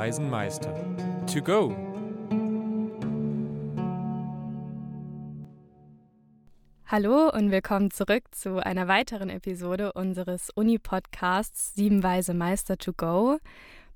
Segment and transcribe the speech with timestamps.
[0.00, 0.72] weisen Meister.
[1.30, 1.76] To go!
[6.86, 13.40] Hallo und willkommen zurück zu einer weiteren Episode unseres Uni-Podcasts Sieben Weise Meister to Go.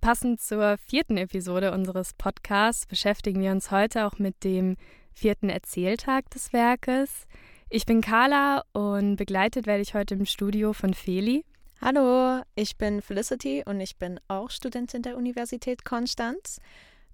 [0.03, 4.77] Passend zur vierten Episode unseres Podcasts beschäftigen wir uns heute auch mit dem
[5.15, 7.27] vierten Erzähltag des Werkes.
[7.71, 11.47] Ich bin Carla und begleitet werde ich heute im Studio von Feli.
[11.87, 16.59] Hallo, ich bin Felicity und ich bin auch Studentin der Universität Konstanz.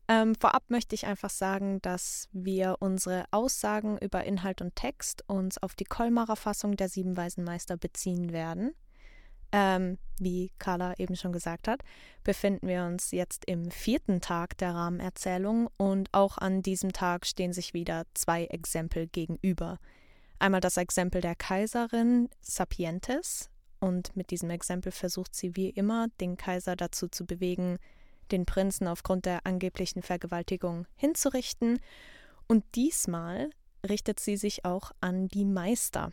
[0.07, 5.61] Ähm, vorab möchte ich einfach sagen, dass wir unsere Aussagen über Inhalt und Text uns
[5.61, 8.71] auf die Kolmarer Fassung der Sieben Weisen Meister beziehen werden.
[9.51, 11.83] Ähm, wie Carla eben schon gesagt hat,
[12.23, 17.53] befinden wir uns jetzt im vierten Tag der Rahmenerzählung und auch an diesem Tag stehen
[17.53, 19.81] sich wieder zwei Exempel gegenüber.
[20.39, 23.51] Einmal das Exempel der Kaiserin Sapientes
[23.81, 27.79] und mit diesem Exempel versucht sie wie immer, den Kaiser dazu zu bewegen,
[28.31, 31.81] den Prinzen aufgrund der angeblichen Vergewaltigung hinzurichten.
[32.47, 33.51] Und diesmal
[33.89, 36.13] richtet sie sich auch an die Meister.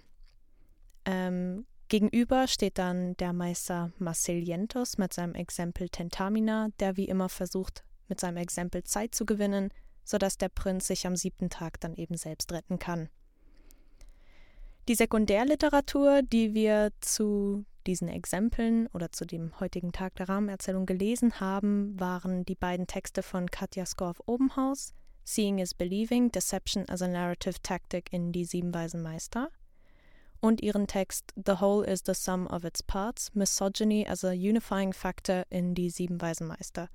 [1.05, 7.83] Ähm, gegenüber steht dann der Meister Massilientos mit seinem Exempel Tentamina, der wie immer versucht,
[8.07, 9.69] mit seinem Exempel Zeit zu gewinnen,
[10.03, 13.09] sodass der Prinz sich am siebten Tag dann eben selbst retten kann.
[14.87, 21.41] Die Sekundärliteratur, die wir zu diesen Exempeln oder zu dem heutigen Tag der Rahmenerzählung gelesen
[21.41, 24.93] haben, waren die beiden Texte von Katja Skorff-Obenhaus,
[25.25, 29.49] Seeing is Believing, Deception as a Narrative Tactic in Die Sieben Weisen Meister
[30.39, 34.93] und ihren Text The Whole is the Sum of its Parts, Misogyny as a Unifying
[34.93, 36.87] Factor in Die Sieben Weisen Meister.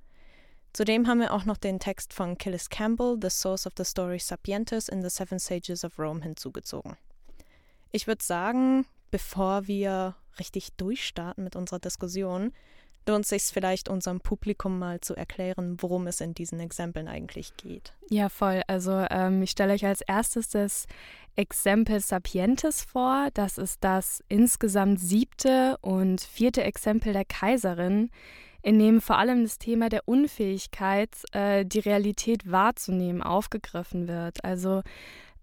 [0.73, 4.17] Zudem haben wir auch noch den Text von Killis Campbell, The Source of the Story
[4.17, 6.97] Sapientis in the Seven Sages of Rome hinzugezogen.
[7.95, 12.51] Ich würde sagen, bevor wir richtig durchstarten mit unserer Diskussion,
[13.07, 17.93] lohnt sich vielleicht unserem Publikum mal zu erklären, worum es in diesen Exempeln eigentlich geht.
[18.09, 18.63] Ja, voll.
[18.65, 20.87] Also ähm, ich stelle euch als erstes das
[21.35, 23.29] Exempel Sapientes vor.
[23.35, 28.09] Das ist das insgesamt siebte und vierte Exempel der Kaiserin,
[28.63, 34.43] in dem vor allem das Thema der Unfähigkeit, äh, die Realität wahrzunehmen, aufgegriffen wird.
[34.43, 34.81] Also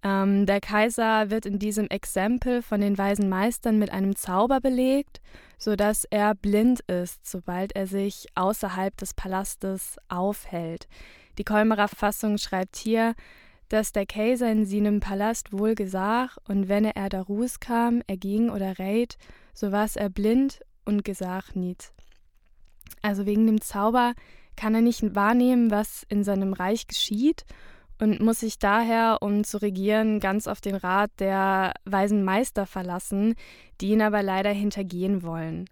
[0.03, 5.21] ähm, der Kaiser wird in diesem Exempel von den weisen Meistern mit einem Zauber belegt,
[5.59, 10.89] sodass er blind ist, sobald er sich außerhalb des Palastes aufhält.
[11.39, 13.15] Die Kolmerer Fassung schreibt hier,
[13.69, 18.16] dass der Kaiser in seinem Palast wohl gesag, und wenn er da Ruß kam, er
[18.16, 19.16] ging oder reit,
[19.55, 21.93] so war's er blind und gesag niet.
[23.03, 24.15] Also wegen dem Zauber
[24.56, 27.44] kann er nicht wahrnehmen, was in seinem Reich geschieht,
[28.00, 33.34] und muss sich daher, um zu regieren, ganz auf den Rat der weisen Meister verlassen,
[33.81, 35.66] die ihn aber leider hintergehen wollen.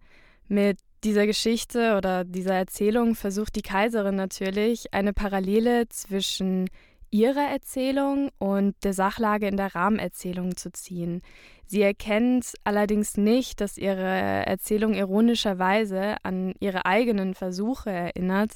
[0.47, 6.69] Mit dieser Geschichte oder dieser Erzählung versucht die Kaiserin natürlich, eine Parallele zwischen
[7.11, 11.23] ihrer Erzählung und der Sachlage in der Rahmenerzählung zu ziehen.
[11.67, 14.03] Sie erkennt allerdings nicht, dass ihre
[14.47, 18.53] Erzählung ironischerweise an ihre eigenen Versuche erinnert,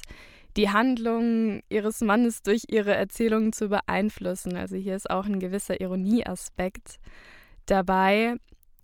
[0.57, 4.55] die Handlung ihres Mannes durch ihre Erzählungen zu beeinflussen.
[4.55, 6.99] Also hier ist auch ein gewisser Ironieaspekt
[7.65, 8.35] dabei.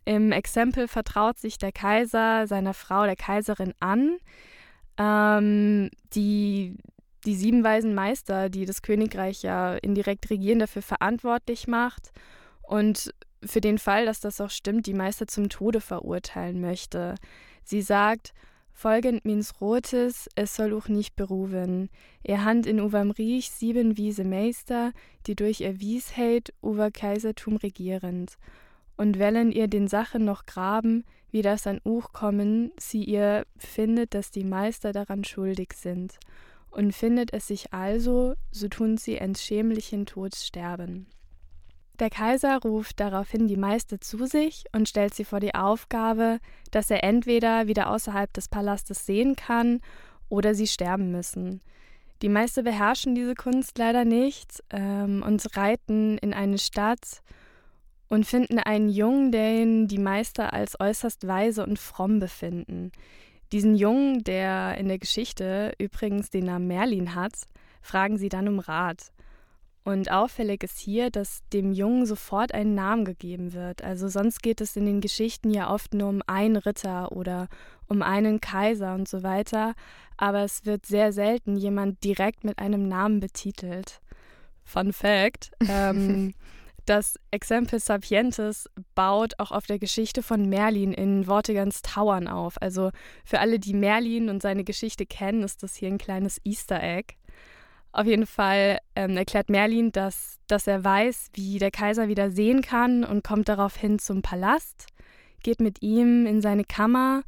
[0.06, 4.18] Im Exempel vertraut sich der Kaiser seiner Frau, der Kaiserin, an,
[4.98, 6.78] ähm, die
[7.26, 12.12] die sieben weisen Meister, die das Königreich ja indirekt regieren, dafür verantwortlich macht
[12.62, 13.14] und
[13.44, 17.16] für den Fall, dass das auch stimmt, die Meister zum Tode verurteilen möchte.
[17.64, 18.34] Sie sagt,
[18.82, 21.90] Folgend mins Rotes, es soll auch nicht beruhen.
[22.24, 24.94] Er hand in uwam Riech sieben wiese Meister,
[25.28, 28.38] die durch ihr Wiesheit uwer Kaisertum regierend.
[28.96, 34.14] Und wellen ihr den Sachen noch graben, wie das an Uch kommen, sie ihr findet,
[34.14, 36.18] dass die Meister daran schuldig sind.
[36.72, 41.08] Und findet es sich also, so tun sie entschämlichen Tod sterben.
[42.00, 46.40] Der Kaiser ruft daraufhin die Meister zu sich und stellt sie vor die Aufgabe,
[46.72, 49.82] dass er entweder wieder außerhalb des Palastes sehen kann
[50.30, 51.62] oder sie sterben müssen.
[52.22, 57.22] Die Meister beherrschen diese Kunst leider nicht ähm, und reiten in eine Stadt
[58.08, 62.92] und finden einen Jungen, den die Meister als äußerst weise und fromm befinden.
[63.52, 67.34] Diesen Jungen, der in der Geschichte übrigens den Namen Merlin hat,
[67.82, 69.12] fragen sie dann um Rat.
[69.84, 73.84] Und auffällig ist hier, dass dem Jungen sofort ein Name gegeben wird.
[73.84, 77.48] Also sonst geht es in den Geschichten ja oft nur um einen Ritter oder
[77.88, 79.74] um einen Kaiser und so weiter,
[80.18, 84.02] aber es wird sehr selten jemand direkt mit einem Namen betitelt.
[84.64, 85.52] Fun Fact.
[85.70, 86.34] Ähm,
[86.86, 92.60] das Exempel Sapientes baut auch auf der Geschichte von Merlin in Vortigans Tauern auf.
[92.62, 92.90] Also
[93.24, 97.14] für alle, die Merlin und seine Geschichte kennen, ist das hier ein kleines Easter Egg.
[97.92, 102.62] Auf jeden Fall ähm, erklärt Merlin, dass, dass er weiß, wie der Kaiser wieder sehen
[102.62, 104.86] kann und kommt daraufhin zum Palast,
[105.42, 107.24] geht mit ihm in seine Kammer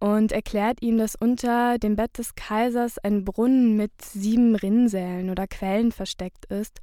[0.00, 5.46] und erklärt ihm, dass unter dem Bett des Kaisers ein Brunnen mit sieben Rinnsälen oder
[5.46, 6.80] Quellen versteckt ist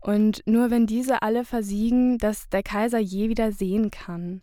[0.00, 4.42] und nur wenn diese alle versiegen, dass der Kaiser je wieder sehen kann.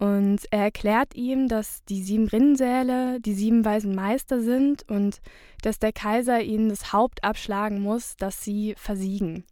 [0.00, 5.20] Und er erklärt ihm, dass die sieben Rinnsäle die sieben weisen Meister sind und
[5.60, 9.44] dass der Kaiser ihnen das Haupt abschlagen muss, dass sie versiegen.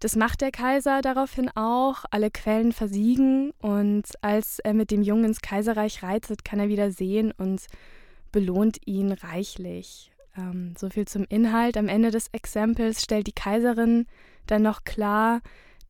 [0.00, 5.26] Das macht der Kaiser daraufhin auch, alle Quellen versiegen und als er mit dem Jungen
[5.26, 7.66] ins Kaiserreich reitet, kann er wieder sehen und
[8.32, 10.10] belohnt ihn reichlich.
[10.36, 11.76] Ähm, so viel zum Inhalt.
[11.76, 14.06] Am Ende des Exempels stellt die Kaiserin
[14.48, 15.40] dann noch klar,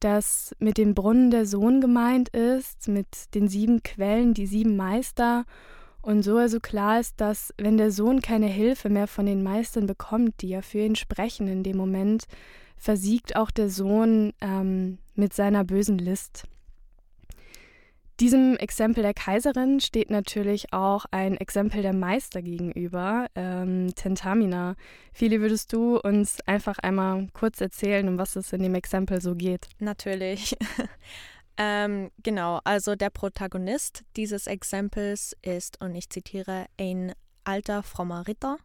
[0.05, 5.45] dass mit dem Brunnen der Sohn gemeint ist, mit den sieben Quellen, die sieben Meister,
[6.03, 9.87] und so also klar ist, dass wenn der Sohn keine Hilfe mehr von den Meistern
[9.87, 12.25] bekommt, die ja für ihn sprechen in dem Moment,
[12.77, 16.45] versiegt auch der Sohn ähm, mit seiner bösen List.
[18.23, 24.77] Diesem Exempel der Kaiserin steht natürlich auch ein Exempel der Meister gegenüber, ähm, Tentamina.
[25.13, 29.35] Fili, würdest du uns einfach einmal kurz erzählen, um was es in dem Exempel so
[29.35, 29.67] geht?
[29.81, 30.57] Natürlich.
[31.57, 38.57] ähm, genau, also der Protagonist dieses Exempels ist, und ich zitiere, ein alter frommer Ritter,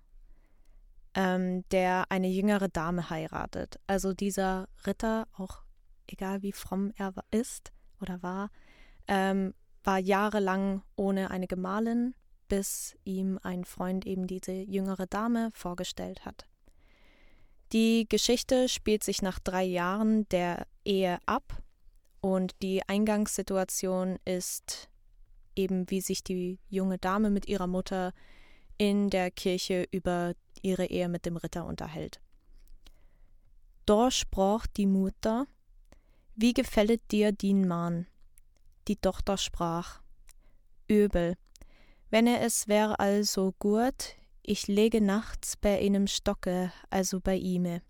[1.15, 3.79] ähm, der eine jüngere Dame heiratet.
[3.87, 5.63] Also dieser Ritter, auch
[6.05, 8.51] egal wie fromm er ist oder war,
[9.07, 12.13] ähm, war jahrelang ohne eine Gemahlin,
[12.47, 16.47] bis ihm ein Freund eben diese jüngere Dame vorgestellt hat.
[17.73, 21.61] Die Geschichte spielt sich nach drei Jahren der Ehe ab
[22.21, 24.89] und die Eingangssituation ist
[25.55, 28.13] eben, wie sich die junge Dame mit ihrer Mutter
[28.77, 32.21] in der Kirche über ihre Ehe mit dem Ritter unterhält.
[33.85, 35.47] Dort sprach die Mutter,
[36.35, 38.05] wie gefället dir din Mann?
[38.87, 40.01] Die Tochter sprach
[40.87, 41.35] Übel.
[42.09, 47.81] Wenn er es wär also gut, ich lege nachts bei einem Stocke, also bei ihme.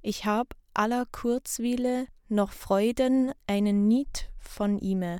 [0.00, 5.18] Ich hab aller Kurzwille noch Freuden einen Niet von ihme.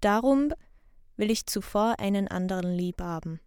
[0.00, 0.54] Darum
[1.16, 3.40] will ich zuvor einen anderen lieb haben.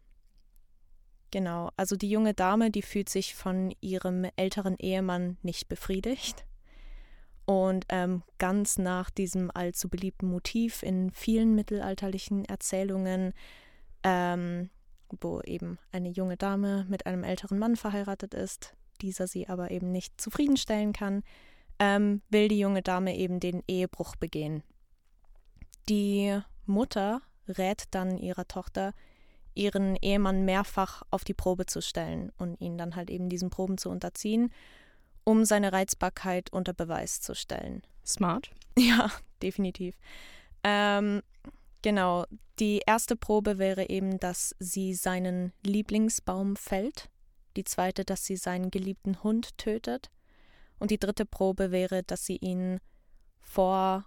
[1.31, 6.45] Genau, also die junge Dame, die fühlt sich von ihrem älteren Ehemann nicht befriedigt
[7.49, 13.33] und ähm, ganz nach diesem allzu beliebten Motiv in vielen mittelalterlichen Erzählungen,
[14.03, 14.69] ähm,
[15.19, 19.91] wo eben eine junge Dame mit einem älteren Mann verheiratet ist, dieser sie aber eben
[19.91, 21.23] nicht zufriedenstellen kann,
[21.79, 24.61] ähm, will die junge Dame eben den Ehebruch begehen.
[25.89, 28.93] Die Mutter rät dann ihrer Tochter,
[29.55, 33.79] ihren Ehemann mehrfach auf die Probe zu stellen und ihn dann halt eben diesen Proben
[33.79, 34.51] zu unterziehen
[35.29, 37.83] um seine Reizbarkeit unter Beweis zu stellen.
[38.03, 38.49] Smart.
[38.77, 39.11] Ja,
[39.43, 39.93] definitiv.
[40.63, 41.21] Ähm,
[41.81, 42.25] genau,
[42.59, 47.09] die erste Probe wäre eben, dass sie seinen Lieblingsbaum fällt.
[47.57, 50.09] Die zweite, dass sie seinen geliebten Hund tötet.
[50.79, 52.79] Und die dritte Probe wäre, dass sie ihn
[53.41, 54.05] vor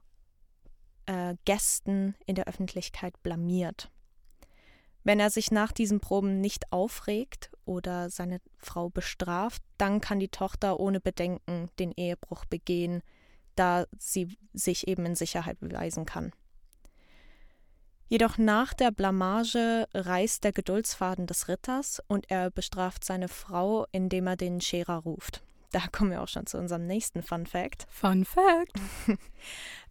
[1.04, 3.90] äh, Gästen in der Öffentlichkeit blamiert.
[5.04, 10.28] Wenn er sich nach diesen Proben nicht aufregt oder seine Frau bestraft, dann kann die
[10.28, 13.02] Tochter ohne Bedenken den Ehebruch begehen,
[13.56, 16.32] da sie sich eben in Sicherheit beweisen kann.
[18.08, 24.26] Jedoch nach der Blamage reißt der Geduldsfaden des Ritters und er bestraft seine Frau, indem
[24.26, 25.42] er den Scherer ruft.
[25.70, 27.86] Da kommen wir auch schon zu unserem nächsten Fun Fact.
[27.88, 28.78] Fun Fact!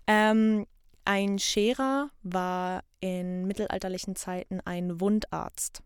[0.08, 0.68] ähm,
[1.04, 5.84] ein Scherer war in mittelalterlichen Zeiten ein Wundarzt.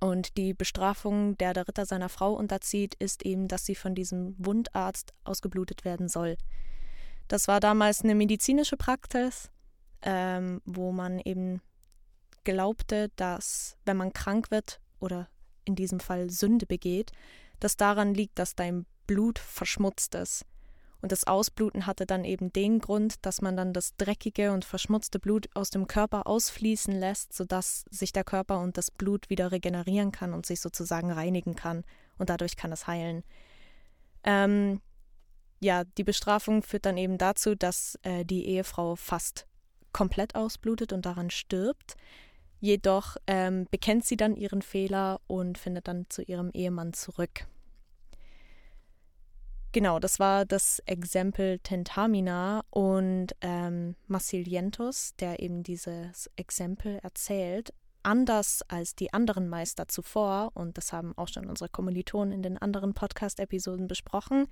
[0.00, 4.34] Und die Bestrafung, der der Ritter seiner Frau unterzieht, ist eben, dass sie von diesem
[4.38, 6.36] Wundarzt ausgeblutet werden soll.
[7.28, 9.50] Das war damals eine medizinische Praxis,
[10.02, 11.60] ähm, wo man eben
[12.44, 15.28] glaubte, dass wenn man krank wird oder
[15.64, 17.12] in diesem Fall Sünde begeht,
[17.60, 20.46] das daran liegt, dass dein Blut verschmutzt ist.
[21.00, 25.20] Und das Ausbluten hatte dann eben den Grund, dass man dann das dreckige und verschmutzte
[25.20, 30.10] Blut aus dem Körper ausfließen lässt, sodass sich der Körper und das Blut wieder regenerieren
[30.10, 31.84] kann und sich sozusagen reinigen kann.
[32.18, 33.22] Und dadurch kann es heilen.
[34.24, 34.80] Ähm,
[35.60, 39.46] ja, die Bestrafung führt dann eben dazu, dass äh, die Ehefrau fast
[39.92, 41.96] komplett ausblutet und daran stirbt.
[42.60, 47.46] Jedoch ähm, bekennt sie dann ihren Fehler und findet dann zu ihrem Ehemann zurück.
[49.72, 58.62] Genau, das war das Exempel Tentamina und ähm, Massilientos, der eben dieses Exempel erzählt, anders
[58.68, 62.94] als die anderen Meister zuvor, und das haben auch schon unsere Kommilitonen in den anderen
[62.94, 64.46] Podcast-Episoden besprochen,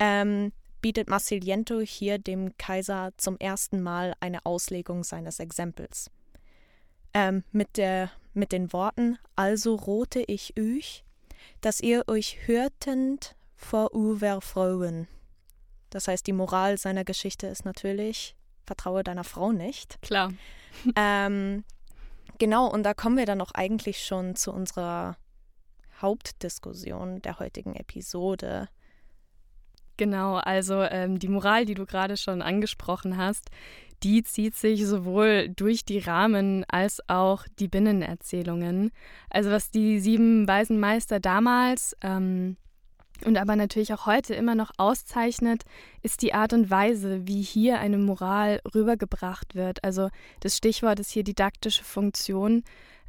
[0.00, 6.10] ähm, bietet Marsiliento hier dem Kaiser zum ersten Mal eine Auslegung seines Exempels.
[7.14, 11.04] Ähm, mit, der, mit den Worten: Also rote ich euch,
[11.60, 15.08] dass ihr euch hörtend vor Uwerfrauen.
[15.90, 20.00] Das heißt, die Moral seiner Geschichte ist natürlich: Vertraue deiner Frau nicht.
[20.02, 20.32] Klar.
[20.96, 21.64] ähm,
[22.38, 25.16] genau, und da kommen wir dann auch eigentlich schon zu unserer
[26.00, 28.68] Hauptdiskussion der heutigen Episode.
[29.96, 33.50] Genau, also ähm, die Moral, die du gerade schon angesprochen hast,
[34.02, 38.90] die zieht sich sowohl durch die Rahmen als auch die Binnenerzählungen.
[39.30, 42.56] Also was die sieben weisen Meister damals ähm,
[43.26, 45.64] und aber natürlich auch heute immer noch auszeichnet,
[46.02, 49.84] ist die Art und Weise, wie hier eine Moral rübergebracht wird.
[49.84, 50.08] Also
[50.40, 52.64] das Stichwort ist hier didaktische Funktion,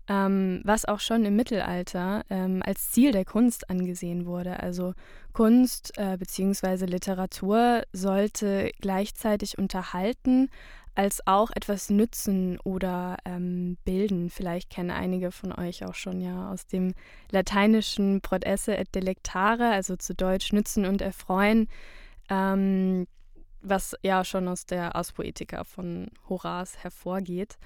[0.07, 4.59] ähm, was auch schon im Mittelalter ähm, als Ziel der Kunst angesehen wurde.
[4.59, 4.93] Also
[5.31, 6.85] Kunst äh, bzw.
[6.85, 10.49] Literatur sollte gleichzeitig unterhalten,
[10.95, 14.29] als auch etwas nützen oder ähm, bilden.
[14.29, 16.93] Vielleicht kennen einige von euch auch schon ja aus dem
[17.31, 21.67] lateinischen Prodesse et delectare, also zu Deutsch nützen und erfreuen,
[22.29, 23.07] ähm,
[23.61, 27.57] was ja schon aus der Auspoetika von Horaz hervorgeht.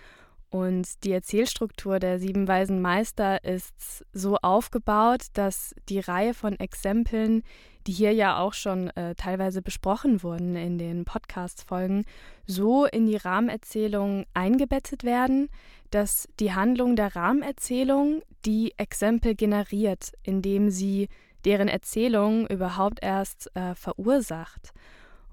[0.50, 7.44] Und die Erzählstruktur der sieben weisen Meister ist so aufgebaut, dass die Reihe von Exempeln,
[7.86, 12.06] die hier ja auch schon äh, teilweise besprochen wurden in den Podcast-Folgen,
[12.46, 15.50] so in die Rahmenerzählung eingebettet werden,
[15.92, 21.10] dass die Handlung der Rahmenerzählung die Exempel generiert, indem sie
[21.44, 24.74] deren Erzählung überhaupt erst äh, verursacht.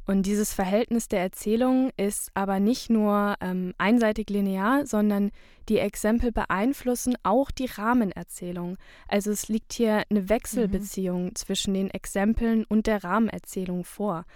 [0.06, 5.30] Und dieses Verhältnis der Erzählung ist aber nicht nur ähm, einseitig linear, sondern
[5.68, 8.76] die Exempel beeinflussen auch die Rahmenerzählung.
[9.08, 11.34] Also es liegt hier eine Wechselbeziehung mhm.
[11.34, 14.26] zwischen den Exempeln und der Rahmenerzählung vor.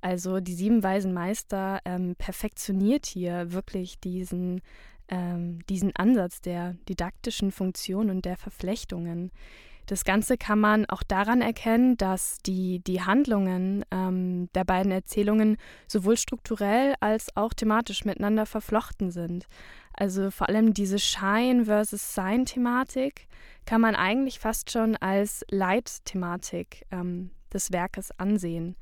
[0.00, 4.62] Also die sieben weisen Meister ähm, perfektioniert hier wirklich diesen,
[5.08, 9.30] ähm, diesen Ansatz der didaktischen Funktion und der Verflechtungen.
[9.88, 15.56] Das Ganze kann man auch daran erkennen, dass die, die Handlungen ähm, der beiden Erzählungen
[15.86, 19.46] sowohl strukturell als auch thematisch miteinander verflochten sind.
[19.94, 23.28] Also vor allem diese Schein versus Sein-Thematik
[23.64, 28.76] kann man eigentlich fast schon als Leitthematik ähm, des Werkes ansehen.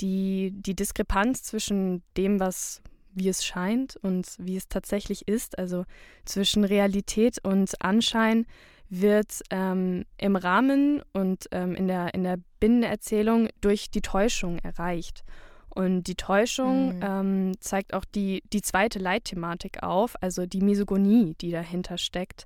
[0.00, 2.80] Die, die Diskrepanz zwischen dem, was
[3.12, 5.84] wie es scheint und wie es tatsächlich ist, also
[6.24, 8.46] zwischen Realität und Anschein,
[8.90, 15.24] wird ähm, im Rahmen und ähm, in, der, in der Binnenerzählung durch die Täuschung erreicht.
[15.68, 17.02] Und die Täuschung mhm.
[17.02, 22.44] ähm, zeigt auch die, die zweite Leitthematik auf, also die Misogonie, die dahinter steckt,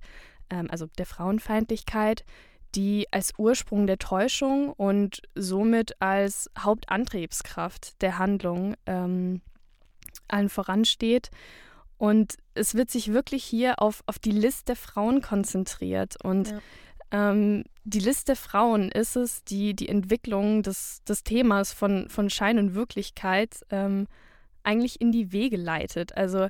[0.51, 2.25] ähm, also der Frauenfeindlichkeit,
[2.75, 9.41] die als Ursprung der Täuschung und somit als Hauptantriebskraft der Handlung ähm,
[10.29, 11.31] allen voransteht
[12.05, 16.23] und es wird sich wirklich hier auf, auf die List der Frauen konzentriert.
[16.23, 16.61] Und ja.
[17.13, 22.29] ähm, die List der Frauen ist es, die die Entwicklung des, des Themas von, von
[22.29, 24.07] Schein und Wirklichkeit ähm,
[24.65, 26.15] eigentlich in die Wege leitet.
[26.15, 26.49] Also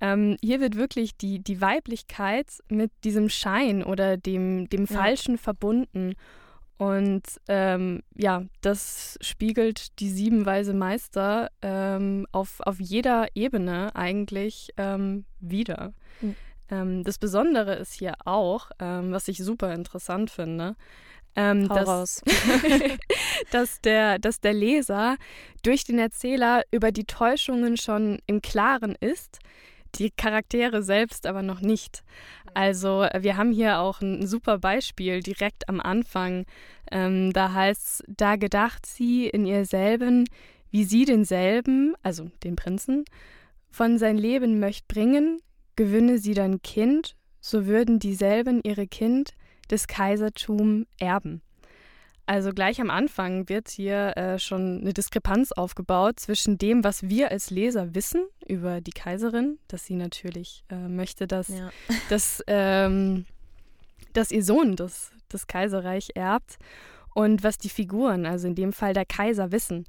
[0.00, 4.96] ähm, hier wird wirklich die, die Weiblichkeit mit diesem Schein oder dem, dem ja.
[4.96, 6.14] Falschen verbunden.
[6.76, 14.70] Und ähm, ja, das spiegelt die sieben weise Meister ähm, auf, auf jeder Ebene eigentlich
[14.76, 15.92] ähm, wieder.
[16.20, 17.04] Mhm.
[17.04, 20.74] das Besondere ist hier auch, ähm, was ich super interessant finde,
[21.36, 22.22] ähm, dass,
[23.50, 25.16] dass, der, dass der Leser
[25.62, 29.38] durch den Erzähler über die Täuschungen schon im Klaren ist,
[29.98, 32.02] die Charaktere selbst aber noch nicht.
[32.54, 36.46] Also äh, wir haben hier auch ein super Beispiel direkt am Anfang.
[36.90, 40.24] Ähm, da heißt es, da gedacht sie in ihr selben,
[40.70, 43.04] wie sie denselben, also den Prinzen,
[43.70, 45.40] von sein Leben möcht bringen,
[45.76, 49.34] gewinne sie dann Kind, so würden dieselben ihre Kind
[49.70, 51.42] des Kaisertum erben.
[52.26, 57.30] Also gleich am Anfang wird hier äh, schon eine Diskrepanz aufgebaut zwischen dem, was wir
[57.30, 61.70] als Leser wissen über die Kaiserin, dass sie natürlich äh, möchte, dass, ja.
[62.08, 63.26] dass, ähm,
[64.14, 66.56] dass ihr Sohn das, das Kaiserreich erbt
[67.14, 69.84] und was die Figuren, also in dem Fall der Kaiser, wissen.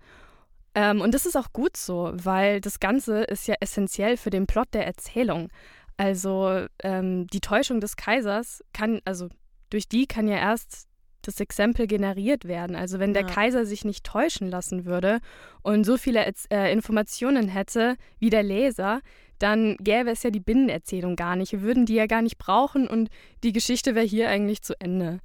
[0.75, 4.45] Ähm, und das ist auch gut so, weil das Ganze ist ja essentiell für den
[4.45, 5.49] Plot der Erzählung.
[5.95, 9.29] Also ähm, die Täuschung des Kaisers kann, also
[9.69, 10.89] durch die kann ja erst
[11.27, 12.75] das Exempel generiert werden.
[12.75, 13.27] Also wenn der ja.
[13.27, 15.19] Kaiser sich nicht täuschen lassen würde
[15.61, 19.01] und so viele äh, Informationen hätte wie der Leser,
[19.39, 21.51] dann gäbe es ja die Binnenerzählung gar nicht.
[21.51, 23.09] Wir würden die ja gar nicht brauchen und
[23.43, 25.19] die Geschichte wäre hier eigentlich zu Ende.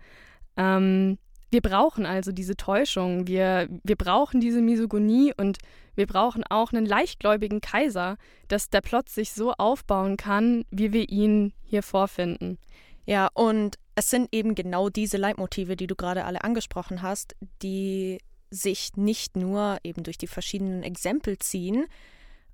[0.57, 1.19] Ähm,
[1.51, 5.59] wir brauchen also diese Täuschung, wir, wir brauchen diese Misogonie und
[5.97, 8.17] wir brauchen auch einen leichtgläubigen Kaiser,
[8.49, 12.59] dass der Plot sich so aufbauen kann, wie wir ihn hier vorfinden.
[13.05, 18.19] Ja, und es sind eben genau diese Leitmotive, die du gerade alle angesprochen hast, die
[18.49, 21.85] sich nicht nur eben durch die verschiedenen Exempel ziehen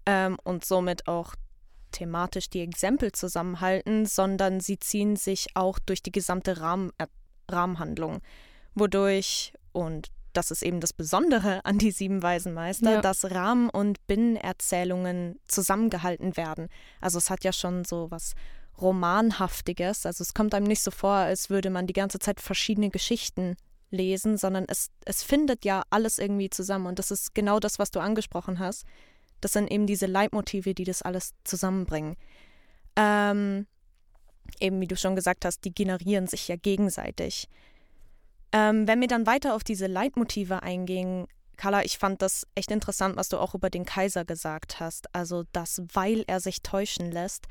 [0.07, 1.37] ähm, und somit auch
[1.93, 7.07] thematisch die Exempel zusammenhalten, sondern sie ziehen sich auch durch die gesamte Rahmen, äh,
[7.49, 8.23] Rahmenhandlung,
[8.75, 13.01] wodurch, und das ist eben das Besondere an die sieben Weisen Meister, ja.
[13.01, 16.67] dass Rahmen- und Binnenerzählungen zusammengehalten werden.
[17.01, 18.35] Also es hat ja schon so was
[18.81, 20.07] Romanhaftiges.
[20.07, 23.57] Also es kommt einem nicht so vor, als würde man die ganze Zeit verschiedene Geschichten
[23.91, 26.87] lesen, sondern es, es findet ja alles irgendwie zusammen.
[26.87, 28.85] Und das ist genau das, was du angesprochen hast.
[29.41, 32.17] Das sind eben diese Leitmotive, die das alles zusammenbringen.
[32.97, 33.67] Ähm,
[34.61, 37.49] eben wie du schon gesagt hast, die generieren sich ja gegenseitig.
[38.53, 43.17] Ähm, wenn wir dann weiter auf diese Leitmotive eingehen, Carla, ich fand das echt interessant,
[43.17, 45.15] was du auch über den Kaiser gesagt hast.
[45.15, 47.47] Also, dass weil er sich täuschen lässt,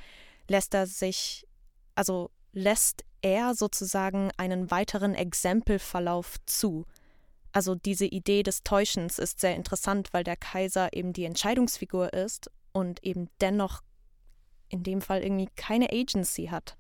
[0.48, 1.48] lässt er sich,
[1.96, 6.86] also lässt er sozusagen einen weiteren Exempelverlauf zu.
[7.52, 12.52] Also diese Idee des Täuschens ist sehr interessant, weil der Kaiser eben die Entscheidungsfigur ist
[12.72, 13.82] und eben dennoch
[14.70, 16.78] in dem Fall irgendwie keine Agency hat.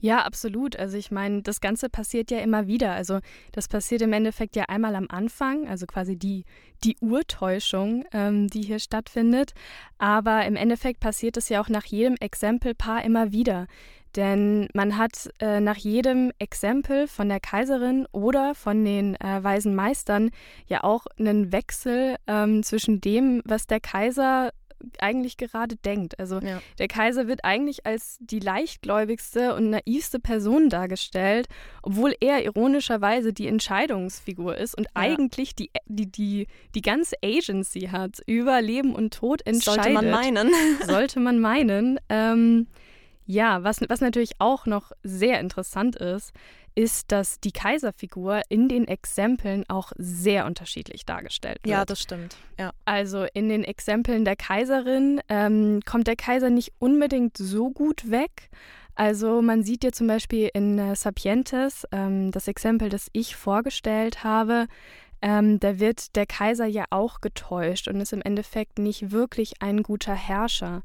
[0.00, 0.76] Ja, absolut.
[0.76, 2.92] Also ich meine, das Ganze passiert ja immer wieder.
[2.92, 3.20] Also
[3.52, 6.44] das passiert im Endeffekt ja einmal am Anfang, also quasi die,
[6.82, 9.52] die Urtäuschung, ähm, die hier stattfindet.
[9.98, 13.66] Aber im Endeffekt passiert es ja auch nach jedem Exempelpaar immer wieder.
[14.16, 19.76] Denn man hat äh, nach jedem Exempel von der Kaiserin oder von den äh, weisen
[19.76, 20.30] Meistern
[20.66, 24.50] ja auch einen Wechsel ähm, zwischen dem, was der Kaiser
[24.98, 26.18] eigentlich gerade denkt.
[26.18, 26.60] Also ja.
[26.78, 31.48] der Kaiser wird eigentlich als die leichtgläubigste und naivste Person dargestellt,
[31.82, 34.90] obwohl er ironischerweise die Entscheidungsfigur ist und ja.
[34.94, 39.84] eigentlich die, die, die, die ganze Agency hat über Leben und Tod entscheidet.
[39.84, 40.50] Sollte man meinen.
[40.86, 42.00] Sollte man meinen.
[42.08, 42.66] Ähm,
[43.26, 46.32] ja, was, was natürlich auch noch sehr interessant ist,
[46.74, 51.70] ist, dass die Kaiserfigur in den Exempeln auch sehr unterschiedlich dargestellt wird.
[51.70, 52.36] Ja, das stimmt.
[52.58, 52.72] Ja.
[52.84, 58.50] Also in den Exempeln der Kaiserin ähm, kommt der Kaiser nicht unbedingt so gut weg.
[58.94, 64.24] Also man sieht ja zum Beispiel in äh, Sapientes, ähm, das Exempel, das ich vorgestellt
[64.24, 64.66] habe,
[65.22, 69.82] ähm, da wird der Kaiser ja auch getäuscht und ist im Endeffekt nicht wirklich ein
[69.82, 70.82] guter Herrscher.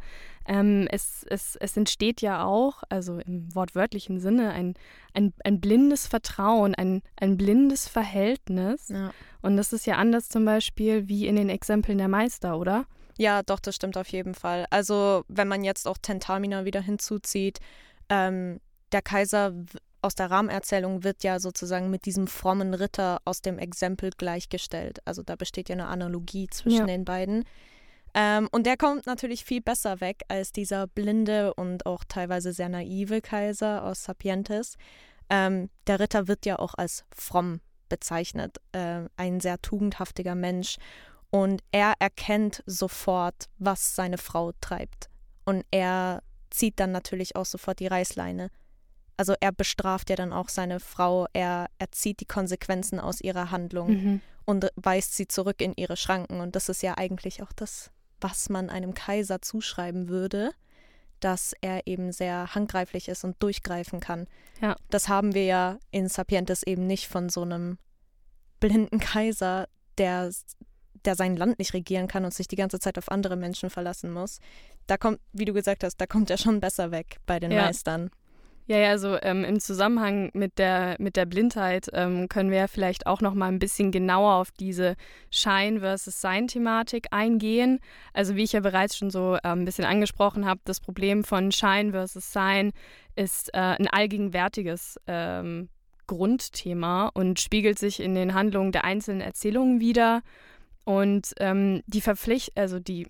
[0.47, 4.75] Ähm, es, es, es entsteht ja auch, also im wortwörtlichen Sinne, ein,
[5.13, 8.89] ein, ein blindes Vertrauen, ein, ein blindes Verhältnis.
[8.89, 9.11] Ja.
[9.41, 12.85] Und das ist ja anders zum Beispiel wie in den Exempeln der Meister, oder?
[13.17, 14.65] Ja, doch, das stimmt auf jeden Fall.
[14.69, 17.59] Also wenn man jetzt auch Tentamina wieder hinzuzieht,
[18.09, 18.59] ähm,
[18.91, 19.53] der Kaiser
[20.05, 24.99] aus der Rahmenerzählung wird ja sozusagen mit diesem frommen Ritter aus dem Exempel gleichgestellt.
[25.03, 26.85] Also da besteht ja eine Analogie zwischen ja.
[26.85, 27.43] den beiden.
[28.13, 32.69] Ähm, und der kommt natürlich viel besser weg als dieser blinde und auch teilweise sehr
[32.69, 34.75] naive Kaiser aus Sapientes.
[35.29, 40.77] Ähm, der Ritter wird ja auch als fromm bezeichnet, äh, ein sehr tugendhaftiger Mensch.
[41.31, 45.09] Und er erkennt sofort, was seine Frau treibt.
[45.45, 48.51] Und er zieht dann natürlich auch sofort die Reißleine.
[49.17, 53.51] Also er bestraft ja dann auch seine Frau, er, er zieht die Konsequenzen aus ihrer
[53.51, 54.21] Handlung mhm.
[54.45, 56.41] und weist sie zurück in ihre Schranken.
[56.41, 60.51] Und das ist ja eigentlich auch das, was man einem Kaiser zuschreiben würde,
[61.19, 64.27] dass er eben sehr handgreiflich ist und durchgreifen kann.
[64.61, 64.75] Ja.
[64.89, 67.77] Das haben wir ja in Sapientes eben nicht von so einem
[68.59, 70.31] blinden Kaiser, der,
[71.05, 74.11] der sein Land nicht regieren kann und sich die ganze Zeit auf andere Menschen verlassen
[74.11, 74.39] muss.
[74.87, 77.63] Da kommt, wie du gesagt hast, da kommt er schon besser weg bei den ja.
[77.63, 78.11] Meistern.
[78.67, 82.67] Ja, ja, also ähm, im Zusammenhang mit der, mit der Blindheit ähm, können wir ja
[82.67, 84.95] vielleicht auch noch mal ein bisschen genauer auf diese
[85.29, 87.79] Schein versus Sein-Thematik eingehen.
[88.11, 91.51] Also wie ich ja bereits schon so äh, ein bisschen angesprochen habe, das Problem von
[91.51, 92.71] Schein versus Sein
[93.15, 95.69] ist äh, ein allgegenwärtiges ähm,
[96.07, 100.23] Grundthema und spiegelt sich in den Handlungen der einzelnen Erzählungen wieder.
[100.85, 103.07] Und ähm, die, Verpflicht also die,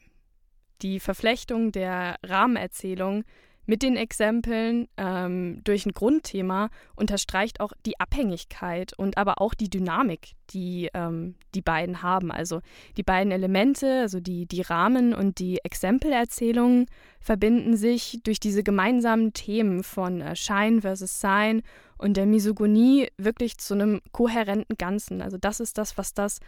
[0.82, 3.24] die Verflechtung der Rahmenerzählung
[3.66, 9.70] mit den Exempeln ähm, durch ein Grundthema unterstreicht auch die Abhängigkeit und aber auch die
[9.70, 12.32] Dynamik, die ähm, die beiden haben.
[12.32, 12.62] Also
[12.98, 16.86] die beiden Elemente, also die, die Rahmen und die Exempelerzählungen
[17.20, 21.64] verbinden sich durch diese gemeinsamen Themen von äh, Schein versus Sein
[21.98, 25.22] und der Misogonie wirklich zu einem kohärenten Ganzen.
[25.22, 26.40] Also das ist das, was das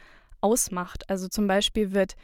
[0.42, 1.10] ausmacht.
[1.10, 2.16] Also zum Beispiel wird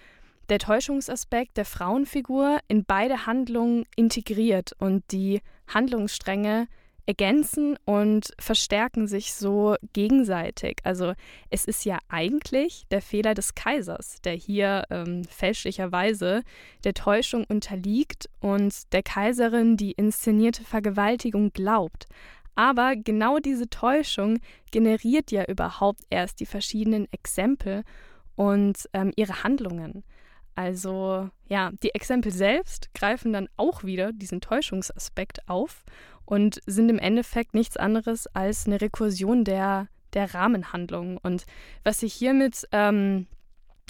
[0.49, 6.67] der Täuschungsaspekt der Frauenfigur in beide Handlungen integriert und die Handlungsstränge
[7.06, 10.77] ergänzen und verstärken sich so gegenseitig.
[10.84, 11.13] Also
[11.49, 16.43] es ist ja eigentlich der Fehler des Kaisers, der hier ähm, fälschlicherweise
[16.84, 22.08] der Täuschung unterliegt und der Kaiserin die inszenierte Vergewaltigung glaubt.
[22.56, 24.39] Aber genau diese Täuschung
[24.71, 27.84] generiert ja überhaupt erst die verschiedenen Exempel
[28.36, 30.03] und ähm, ihre Handlungen.
[30.55, 35.83] Also ja, die Exempel selbst greifen dann auch wieder diesen Täuschungsaspekt auf
[36.25, 41.17] und sind im Endeffekt nichts anderes als eine Rekursion der, der Rahmenhandlung.
[41.17, 41.45] Und
[41.83, 43.27] was ich hiermit ähm,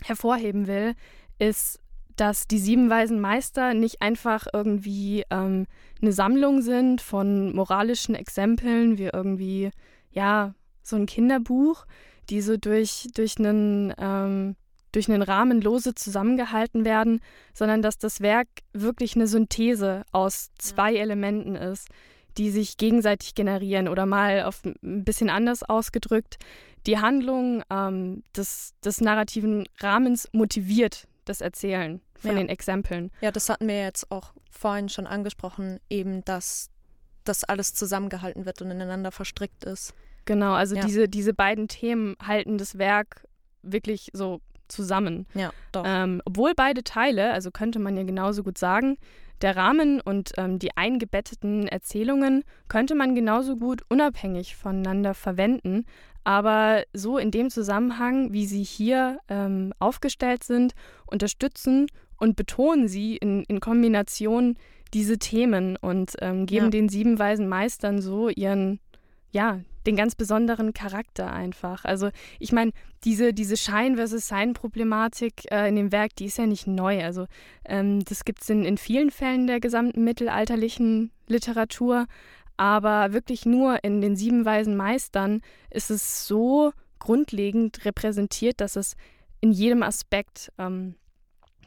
[0.04, 0.95] hervorheben will,
[1.38, 1.80] ist,
[2.15, 5.65] dass die sieben weisen Meister nicht einfach irgendwie ähm,
[6.02, 9.71] eine Sammlung sind von moralischen Exempeln, wie irgendwie,
[10.12, 11.86] ja, so ein Kinderbuch,
[12.30, 14.56] die so durch, durch einen ähm,
[14.94, 17.20] durch einen Rahmen lose zusammengehalten werden,
[17.54, 21.02] sondern dass das Werk wirklich eine Synthese aus zwei ja.
[21.02, 21.90] Elementen ist,
[22.38, 26.38] die sich gegenseitig generieren oder mal auf ein bisschen anders ausgedrückt.
[26.88, 32.38] Die Handlung ähm, des, des narrativen Rahmens motiviert das Erzählen von ja.
[32.38, 33.12] den Exempeln.
[33.22, 36.70] Ja, das hatten wir jetzt auch vorhin schon angesprochen, eben, dass
[37.24, 39.94] das alles zusammengehalten wird und ineinander verstrickt ist.
[40.26, 40.86] Genau, also ja.
[40.86, 43.28] diese, diese beiden Themen halten das Werk
[43.62, 44.42] wirklich so
[44.74, 45.26] zusammen.
[45.34, 45.84] Ja, doch.
[45.86, 48.98] Ähm, obwohl beide Teile, also könnte man ja genauso gut sagen,
[49.42, 55.86] der Rahmen und ähm, die eingebetteten Erzählungen könnte man genauso gut unabhängig voneinander verwenden.
[56.24, 60.74] Aber so in dem Zusammenhang, wie sie hier ähm, aufgestellt sind,
[61.06, 64.56] unterstützen und betonen sie in, in Kombination
[64.94, 66.72] diese Themen und ähm, geben ja.
[66.72, 68.80] den sieben weisen Meistern so ihren,
[69.32, 71.86] ja, den ganz besonderen Charakter einfach.
[71.86, 72.72] Also ich meine,
[73.04, 77.04] diese, diese Schein versus Sein-Problematik äh, in dem Werk, die ist ja nicht neu.
[77.04, 77.28] Also
[77.65, 82.08] ähm, das gibt es in, in vielen Fällen der gesamten mittelalterlichen Literatur,
[82.58, 88.96] aber wirklich nur in den sieben weisen Meistern ist es so grundlegend repräsentiert, dass es
[89.41, 90.96] in jedem Aspekt ähm,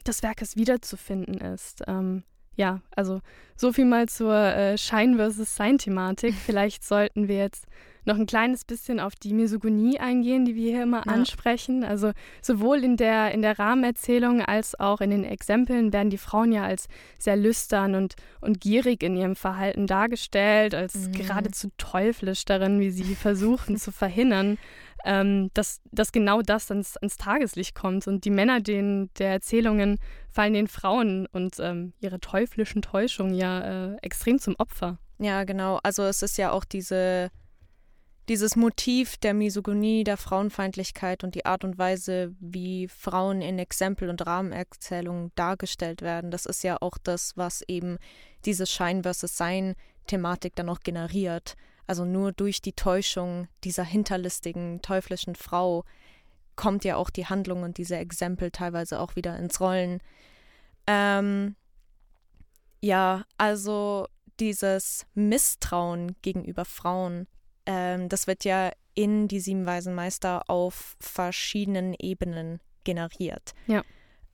[0.06, 1.82] des Werkes wiederzufinden ist.
[1.86, 2.22] Ähm,
[2.56, 3.20] ja, also
[3.54, 6.34] so viel mal zur äh, Schein versus Sein-Thematik.
[6.34, 7.66] Vielleicht sollten wir jetzt
[8.06, 11.12] noch ein kleines bisschen auf die Misogonie eingehen, die wir hier immer ja.
[11.12, 11.84] ansprechen.
[11.84, 16.52] Also sowohl in der, in der Rahmenerzählung als auch in den Exempeln werden die Frauen
[16.52, 16.88] ja als
[17.18, 21.12] sehr lüstern und, und gierig in ihrem Verhalten dargestellt, als mhm.
[21.12, 24.58] geradezu teuflisch darin, wie sie versuchen zu verhindern,
[25.04, 28.06] ähm, dass, dass genau das ans, ans Tageslicht kommt.
[28.06, 33.92] Und die Männer den, der Erzählungen fallen den Frauen und ähm, ihre teuflischen Täuschungen ja
[33.92, 34.98] äh, extrem zum Opfer.
[35.18, 35.80] Ja, genau.
[35.82, 37.30] Also es ist ja auch diese
[38.28, 44.10] dieses Motiv der Misogynie, der Frauenfeindlichkeit und die Art und Weise, wie Frauen in Exempel-
[44.10, 47.98] und Rahmenerzählungen dargestellt werden, das ist ja auch das, was eben
[48.44, 51.54] diese Schein versus Sein-Thematik dann auch generiert.
[51.86, 55.84] Also nur durch die Täuschung dieser hinterlistigen, teuflischen Frau
[56.56, 60.00] kommt ja auch die Handlung und diese Exempel teilweise auch wieder ins Rollen.
[60.88, 61.54] Ähm,
[62.80, 64.08] ja, also
[64.40, 67.28] dieses Misstrauen gegenüber Frauen
[67.66, 73.52] ähm, das wird ja in die sieben Weisen Meister auf verschiedenen Ebenen generiert.
[73.66, 73.84] Ja.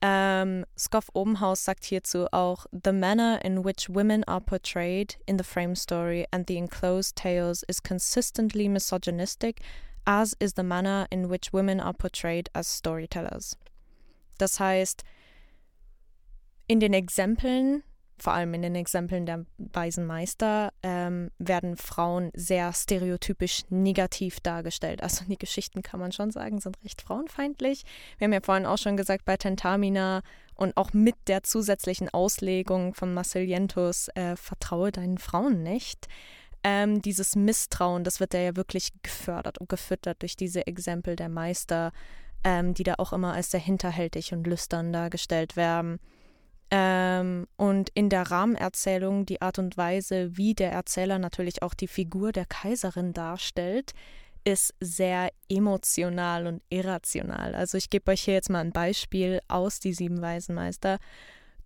[0.05, 5.45] Ähm, Scoff Obenhaus sagt hierzu auch, The manner in which women are portrayed in the
[5.45, 9.61] frame story and the enclosed tales is consistently misogynistic,
[10.05, 13.57] as is the manner in which women are portrayed as storytellers.
[14.37, 15.03] Das heißt,
[16.67, 17.83] in den Exempeln
[18.17, 25.03] vor allem in den Exempeln der Weisen Meister, ähm, werden Frauen sehr stereotypisch negativ dargestellt.
[25.03, 27.83] Also die Geschichten kann man schon sagen, sind recht frauenfeindlich.
[28.17, 30.21] Wir haben ja vorhin auch schon gesagt, bei Tentamina
[30.55, 36.07] und auch mit der zusätzlichen Auslegung von Massilientus, äh, vertraue deinen Frauen nicht.
[36.63, 41.91] Ähm, dieses Misstrauen, das wird ja wirklich gefördert und gefüttert durch diese Exempel der Meister,
[42.43, 45.99] ähm, die da auch immer als sehr hinterhältig und lüstern dargestellt werden.
[46.75, 51.87] Ähm, und in der Rahmenerzählung die Art und Weise, wie der Erzähler natürlich auch die
[51.87, 53.93] Figur der Kaiserin darstellt,
[54.43, 57.53] ist sehr emotional und irrational.
[57.53, 60.97] Also ich gebe euch hier jetzt mal ein Beispiel aus Die Sieben Waisenmeister.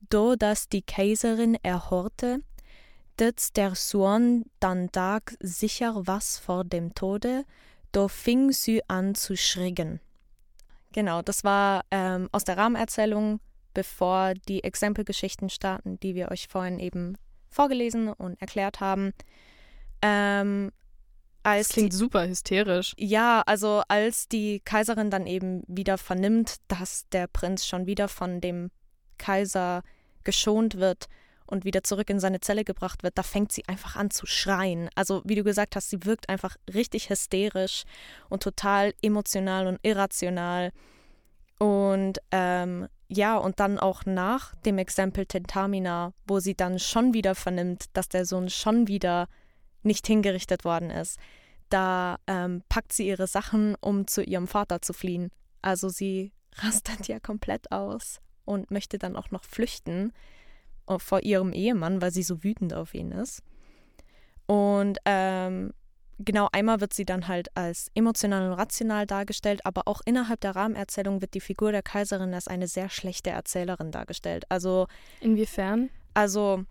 [0.10, 2.42] Do dass die Kaiserin erhorte,
[3.16, 7.46] dass der Sohn dann dag sicher was vor dem Tode,
[7.94, 10.02] do fing sie an zu schrecken.
[10.92, 13.40] Genau, das war ähm, aus der Rahmenerzählung
[13.78, 17.16] bevor die Exempelgeschichten starten, die wir euch vorhin eben
[17.48, 19.14] vorgelesen und erklärt haben.
[20.02, 20.72] Ähm,
[21.44, 22.96] als das klingt die, super hysterisch.
[22.98, 28.42] Ja, also als die Kaiserin dann eben wieder vernimmt, dass der Prinz schon wieder von
[28.42, 28.72] dem
[29.20, 29.84] Kaiser
[30.24, 31.08] geschont wird
[31.46, 34.90] und wieder zurück in seine Zelle gebracht wird, da fängt sie einfach an zu schreien.
[34.96, 37.84] Also wie du gesagt hast, sie wirkt einfach richtig hysterisch
[38.28, 40.72] und total emotional und irrational.
[41.60, 47.36] Und ähm, ja, und dann auch nach dem Exempel Tentamina, wo sie dann schon wieder
[47.36, 49.28] vernimmt, dass der Sohn schon wieder
[49.84, 51.18] nicht hingerichtet worden ist,
[51.70, 55.32] da ähm, packt sie ihre Sachen, um zu ihrem Vater zu fliehen.
[55.62, 60.12] Also sie rastet ja komplett aus und möchte dann auch noch flüchten
[60.88, 63.42] äh, vor ihrem Ehemann, weil sie so wütend auf ihn ist.
[64.48, 65.74] Und ähm,
[66.20, 70.56] genau einmal wird sie dann halt als emotional und rational dargestellt, aber auch innerhalb der
[70.56, 74.46] Rahmenerzählung wird die Figur der Kaiserin als eine sehr schlechte Erzählerin dargestellt.
[74.50, 74.88] Also
[75.22, 75.90] inwiefern?
[76.14, 76.64] Also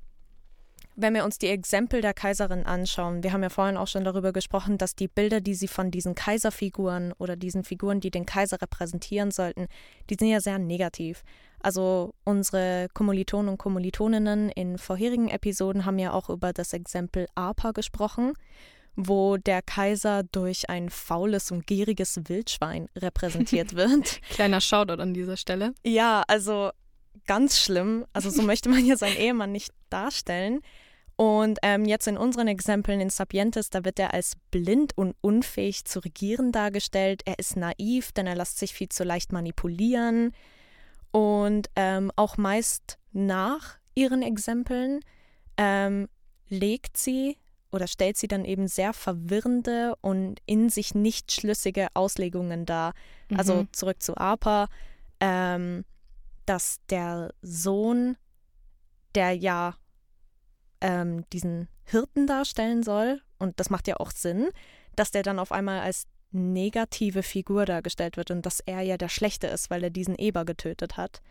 [0.98, 4.32] wenn wir uns die Exempel der Kaiserin anschauen, wir haben ja vorhin auch schon darüber
[4.32, 8.60] gesprochen, dass die Bilder, die sie von diesen Kaiserfiguren oder diesen Figuren, die den Kaiser
[8.60, 9.66] repräsentieren sollten,
[10.08, 11.22] die sind ja sehr negativ.
[11.60, 17.72] Also unsere Kommilitonen und Kommilitoninnen in vorherigen Episoden haben ja auch über das Exempel APA
[17.72, 18.32] gesprochen,
[18.96, 24.22] wo der Kaiser durch ein faules und gieriges Wildschwein repräsentiert wird.
[24.30, 25.74] Kleiner Shoutout an dieser Stelle.
[25.84, 26.70] Ja, also
[27.26, 28.06] ganz schlimm.
[28.12, 30.60] Also so möchte man ja seinen Ehemann nicht darstellen.
[31.16, 35.86] Und ähm, jetzt in unseren Exempeln in Sapientes, da wird er als blind und unfähig
[35.86, 37.22] zu regieren dargestellt.
[37.24, 40.32] Er ist naiv, denn er lässt sich viel zu leicht manipulieren.
[41.12, 45.00] Und ähm, auch meist nach ihren Exempeln
[45.56, 46.08] ähm,
[46.48, 47.38] legt sie
[47.70, 52.92] oder stellt sie dann eben sehr verwirrende und in sich nicht schlüssige Auslegungen dar.
[53.34, 53.58] Also mhm.
[53.60, 54.68] Also zurück zu APA,
[55.20, 55.84] ähm,
[56.46, 58.16] dass der Sohn,
[59.14, 59.74] der ja
[60.80, 64.48] ähm, diesen Hirten darstellen soll, und das macht ja auch Sinn,
[64.94, 69.08] dass der dann auf einmal als negative Figur dargestellt wird und dass er ja der
[69.08, 71.22] Schlechte ist, weil er diesen Eber getötet hat.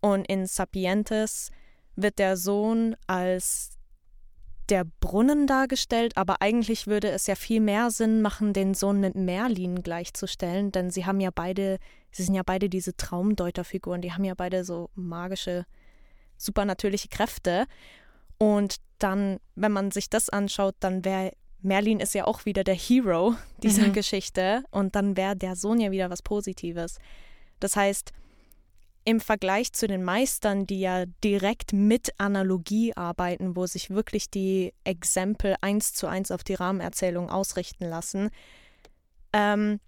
[0.00, 1.50] Und in Sapientes
[1.94, 3.78] wird der Sohn als
[4.68, 9.14] der Brunnen dargestellt, aber eigentlich würde es ja viel mehr Sinn machen, den Sohn mit
[9.14, 11.78] Merlin gleichzustellen, denn sie haben ja beide,
[12.10, 15.66] sie sind ja beide diese Traumdeuterfiguren, die haben ja beide so magische,
[16.36, 17.66] supernatürliche Kräfte.
[18.38, 22.74] Und dann, wenn man sich das anschaut, dann wäre Merlin ist ja auch wieder der
[22.74, 23.92] Hero dieser mhm.
[23.92, 26.98] Geschichte und dann wäre der Sohn ja wieder was Positives.
[27.60, 28.12] Das heißt,
[29.04, 34.72] im Vergleich zu den Meistern, die ja direkt mit Analogie arbeiten, wo sich wirklich die
[34.84, 38.30] Exempel eins zu eins auf die Rahmenerzählung ausrichten lassen,
[39.32, 39.80] ähm,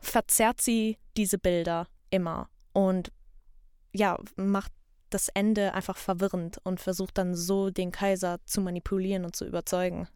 [0.00, 3.12] verzerrt sie diese Bilder immer und
[3.92, 4.72] ja, macht
[5.10, 10.08] das Ende einfach verwirrend und versucht dann so den Kaiser zu manipulieren und zu überzeugen.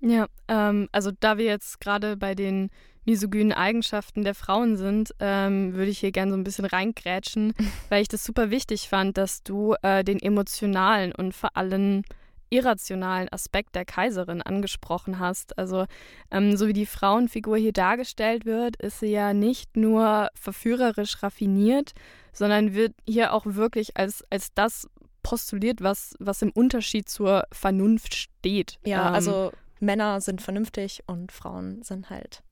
[0.00, 2.70] Ja, ähm, also da wir jetzt gerade bei den
[3.04, 7.54] misogynen Eigenschaften der Frauen sind, ähm, würde ich hier gerne so ein bisschen reingrätschen,
[7.88, 12.02] weil ich das super wichtig fand, dass du äh, den emotionalen und vor allem
[12.50, 15.56] irrationalen Aspekt der Kaiserin angesprochen hast.
[15.56, 15.86] Also
[16.30, 21.92] ähm, so wie die Frauenfigur hier dargestellt wird, ist sie ja nicht nur verführerisch raffiniert,
[22.32, 24.88] sondern wird hier auch wirklich als, als das
[25.22, 28.78] postuliert, was, was im Unterschied zur Vernunft steht.
[28.84, 32.42] Ja, ähm, also Männer sind vernünftig und Frauen sind halt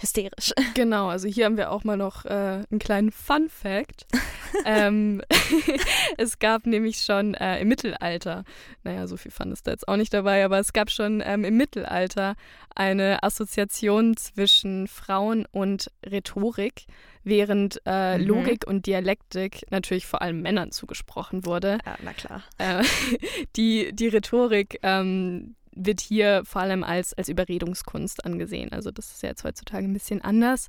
[0.00, 0.52] hysterisch.
[0.74, 4.06] Genau, also hier haben wir auch mal noch äh, einen kleinen Fun Fact.
[4.64, 5.20] ähm,
[6.16, 8.44] es gab nämlich schon äh, im Mittelalter,
[8.82, 11.44] naja, so viel Fun ist da jetzt auch nicht dabei, aber es gab schon ähm,
[11.44, 12.34] im Mittelalter
[12.74, 16.86] eine Assoziation zwischen Frauen und Rhetorik,
[17.24, 18.26] während äh, mhm.
[18.26, 21.78] Logik und Dialektik natürlich vor allem Männern zugesprochen wurde.
[21.84, 22.42] Ja, na klar.
[22.58, 22.84] Äh,
[23.56, 28.72] die, die Rhetorik, ähm, wird hier vor allem als, als Überredungskunst angesehen.
[28.72, 30.68] Also das ist ja jetzt heutzutage ein bisschen anders.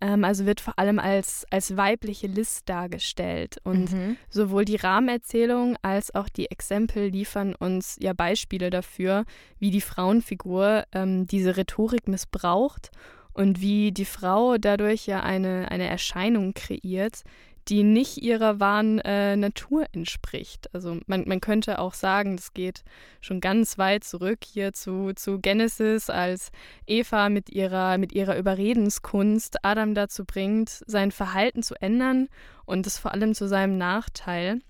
[0.00, 3.58] Ähm, also wird vor allem als, als weibliche List dargestellt.
[3.64, 4.16] Und mhm.
[4.30, 9.24] sowohl die Rahmenerzählung als auch die Exempel liefern uns ja Beispiele dafür,
[9.58, 12.90] wie die Frauenfigur ähm, diese Rhetorik missbraucht
[13.38, 17.22] und wie die Frau dadurch ja eine, eine Erscheinung kreiert,
[17.68, 20.72] die nicht ihrer wahren äh, Natur entspricht.
[20.74, 22.82] Also man, man könnte auch sagen, das geht
[23.20, 26.50] schon ganz weit zurück hier zu, zu Genesis, als
[26.86, 32.28] Eva mit ihrer, mit ihrer Überredenskunst Adam dazu bringt, sein Verhalten zu ändern
[32.64, 34.60] und das vor allem zu seinem Nachteil.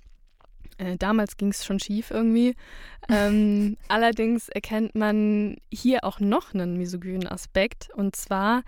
[0.78, 2.54] Äh, damals ging es schon schief irgendwie.
[3.10, 8.62] Ähm, allerdings erkennt man hier auch noch einen misogynen Aspekt und zwar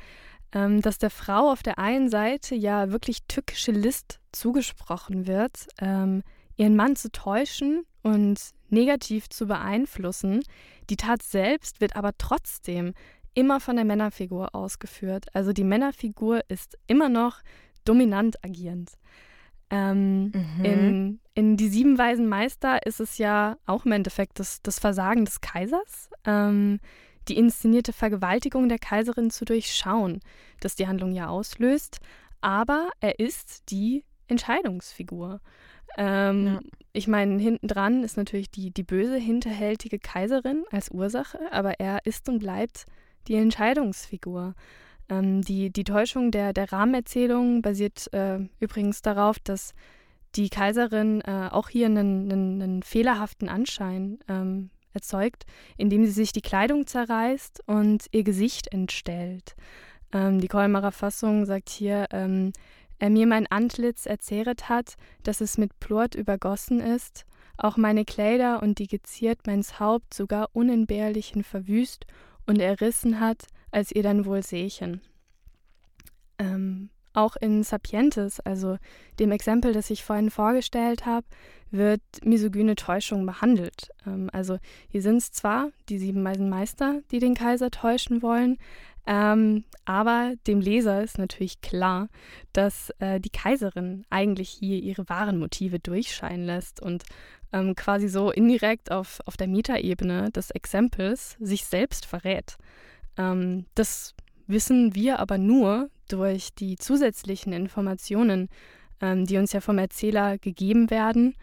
[0.52, 6.22] ähm, dass der Frau auf der einen Seite ja wirklich tückische List zugesprochen wird, ähm,
[6.56, 10.42] ihren Mann zu täuschen und negativ zu beeinflussen.
[10.88, 12.94] Die Tat selbst wird aber trotzdem
[13.34, 15.26] immer von der Männerfigur ausgeführt.
[15.34, 17.40] Also die Männerfigur ist immer noch
[17.84, 18.92] dominant agierend.
[19.70, 20.64] Ähm, mhm.
[20.64, 25.24] in, in Die Sieben Weisen Meister ist es ja auch im Endeffekt das, das Versagen
[25.24, 26.80] des Kaisers, ähm,
[27.30, 30.20] die inszenierte Vergewaltigung der Kaiserin zu durchschauen,
[30.60, 32.00] das die Handlung ja auslöst.
[32.40, 35.40] Aber er ist die Entscheidungsfigur.
[35.96, 36.60] Ähm, ja.
[36.92, 42.00] Ich meine, hinten dran ist natürlich die, die böse, hinterhältige Kaiserin als Ursache, aber er
[42.04, 42.84] ist und bleibt
[43.28, 44.54] die Entscheidungsfigur.
[45.08, 49.72] Ähm, die, die Täuschung der, der Rahmenerzählung basiert äh, übrigens darauf, dass
[50.36, 55.44] die Kaiserin äh, auch hier einen, einen, einen fehlerhaften Anschein ähm, erzeugt,
[55.76, 59.54] indem sie sich die Kleidung zerreißt und ihr Gesicht entstellt.
[60.12, 62.52] Ähm, die Kolmarer Fassung sagt hier, ähm,
[62.98, 67.24] er mir mein Antlitz erzehret hat, dass es mit Plort übergossen ist,
[67.56, 72.06] auch meine Kleider und die geziert meins Haupt sogar unentbehrlichen verwüst
[72.46, 75.00] und errissen hat, als ihr dann wohl sechen.
[76.38, 78.78] Ähm, auch in Sapientes, also
[79.18, 81.26] dem Exempel, das ich vorhin vorgestellt habe,
[81.70, 83.90] wird misogyne Täuschung behandelt.
[84.06, 88.58] Ähm, also hier sind es zwar die sieben Weisen Meister, die den Kaiser täuschen wollen,
[89.06, 92.08] ähm, aber dem Leser ist natürlich klar,
[92.52, 97.04] dass äh, die Kaiserin eigentlich hier ihre wahren Motive durchscheinen lässt und
[97.52, 102.56] ähm, quasi so indirekt auf, auf der Metaebene des Exempels sich selbst verrät.
[103.16, 104.14] Ähm, das
[104.46, 108.48] wissen wir aber nur durch die zusätzlichen Informationen,
[109.00, 111.34] ähm, die uns ja vom Erzähler gegeben werden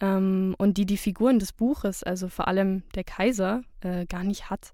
[0.00, 4.50] ähm, und die die Figuren des Buches, also vor allem der Kaiser, äh, gar nicht
[4.50, 4.72] hat.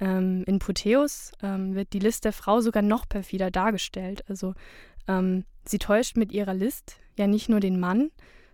[0.00, 4.24] Ähm, in Puteus ähm, wird die List der Frau sogar noch perfider dargestellt.
[4.28, 4.54] Also
[5.06, 8.10] ähm, sie täuscht mit ihrer List ja nicht nur den Mann,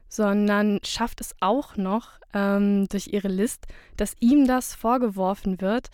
[0.09, 5.89] sondern schafft es auch noch ähm, durch ihre List, dass ihm das vorgeworfen wird,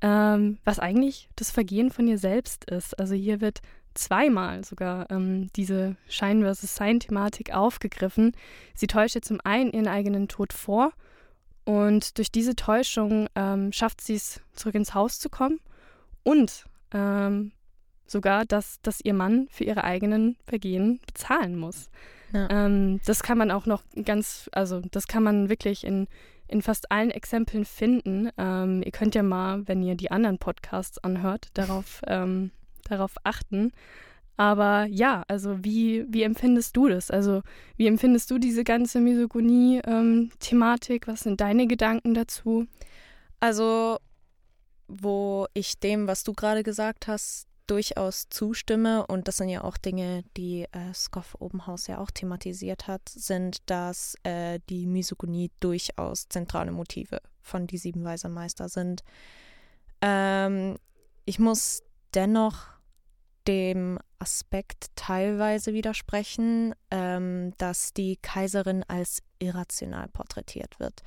[0.00, 2.98] ähm, was eigentlich das Vergehen von ihr selbst ist.
[2.98, 3.60] Also hier wird
[3.98, 8.32] zweimal sogar ähm, diese Schein versus Sein-Thematik aufgegriffen.
[8.74, 10.92] Sie täuscht ihr zum einen ihren eigenen Tod vor
[11.64, 15.60] und durch diese Täuschung ähm, schafft sie es, zurück ins Haus zu kommen
[16.22, 17.52] und ähm,
[18.06, 21.90] sogar, dass, dass ihr Mann für ihre eigenen Vergehen bezahlen muss.
[22.32, 22.48] Ja.
[22.50, 26.08] Ähm, das kann man auch noch ganz, also das kann man wirklich in
[26.48, 28.30] in fast allen Exempeln finden.
[28.38, 32.50] Ähm, ihr könnt ja mal, wenn ihr die anderen Podcasts anhört, darauf, ähm,
[32.88, 33.72] darauf achten.
[34.38, 37.10] Aber ja, also wie, wie empfindest du das?
[37.10, 37.42] Also
[37.76, 41.08] wie empfindest du diese ganze Misogonie-Thematik?
[41.08, 42.68] Ähm, was sind deine Gedanken dazu?
[43.40, 43.98] Also,
[44.86, 49.76] wo ich dem, was du gerade gesagt hast, durchaus zustimme, und das sind ja auch
[49.76, 56.28] Dinge, die äh, Scoff Obenhaus ja auch thematisiert hat, sind, dass äh, die Misogynie durchaus
[56.28, 59.02] zentrale Motive von Die Sieben Weiser Meister sind.
[60.00, 60.76] Ähm,
[61.24, 61.82] ich muss
[62.14, 62.77] dennoch
[63.48, 71.02] dem Aspekt teilweise widersprechen, ähm, dass die Kaiserin als irrational porträtiert wird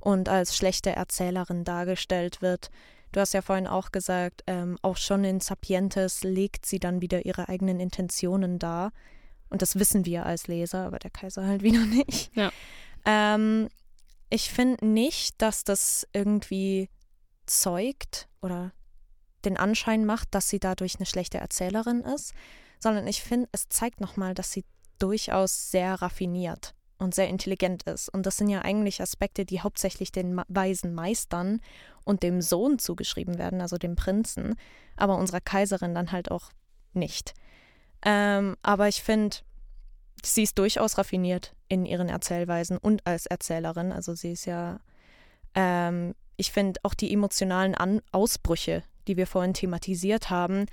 [0.00, 2.70] und als schlechte Erzählerin dargestellt wird,
[3.12, 7.26] Du hast ja vorhin auch gesagt, ähm, auch schon in Sapientes legt sie dann wieder
[7.26, 8.90] ihre eigenen Intentionen dar.
[9.50, 12.34] Und das wissen wir als Leser, aber der Kaiser halt wieder nicht.
[12.34, 12.50] Ja.
[13.04, 13.68] Ähm,
[14.30, 16.88] ich finde nicht, dass das irgendwie
[17.44, 18.72] zeugt oder
[19.44, 22.34] den Anschein macht, dass sie dadurch eine schlechte Erzählerin ist,
[22.78, 24.64] sondern ich finde, es zeigt nochmal, dass sie
[24.98, 28.08] durchaus sehr raffiniert und sehr intelligent ist.
[28.08, 31.60] Und das sind ja eigentlich Aspekte, die hauptsächlich den weisen Meistern
[32.04, 34.54] und dem Sohn zugeschrieben werden, also dem Prinzen,
[34.96, 36.50] aber unserer Kaiserin dann halt auch
[36.92, 37.34] nicht.
[38.04, 39.36] Ähm, aber ich finde,
[40.24, 43.92] sie ist durchaus raffiniert in ihren Erzählweisen und als Erzählerin.
[43.92, 44.80] Also sie ist ja,
[45.54, 50.66] ähm, ich finde auch die emotionalen An Ausbrüche, die wir vorhin thematisiert haben,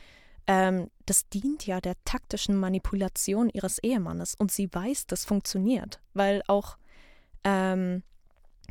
[0.47, 6.41] ähm, das dient ja der taktischen Manipulation ihres Ehemannes und sie weiß, das funktioniert, weil
[6.47, 6.77] auch
[7.43, 8.03] ähm,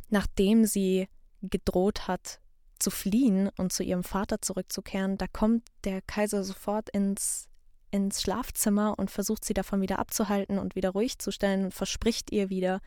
[0.09, 1.07] nachdem sie
[1.41, 2.39] gedroht hat,
[2.79, 7.47] zu fliehen und zu ihrem Vater zurückzukehren, da kommt der Kaiser sofort ins,
[7.91, 12.31] ins Schlafzimmer und versucht sie davon wieder abzuhalten und wieder ruhig zu stellen und verspricht
[12.31, 12.81] ihr wieder,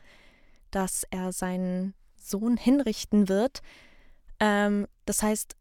[0.71, 3.61] dass er seinen Sohn hinrichten wird.
[4.39, 5.55] Ähm, das heißt,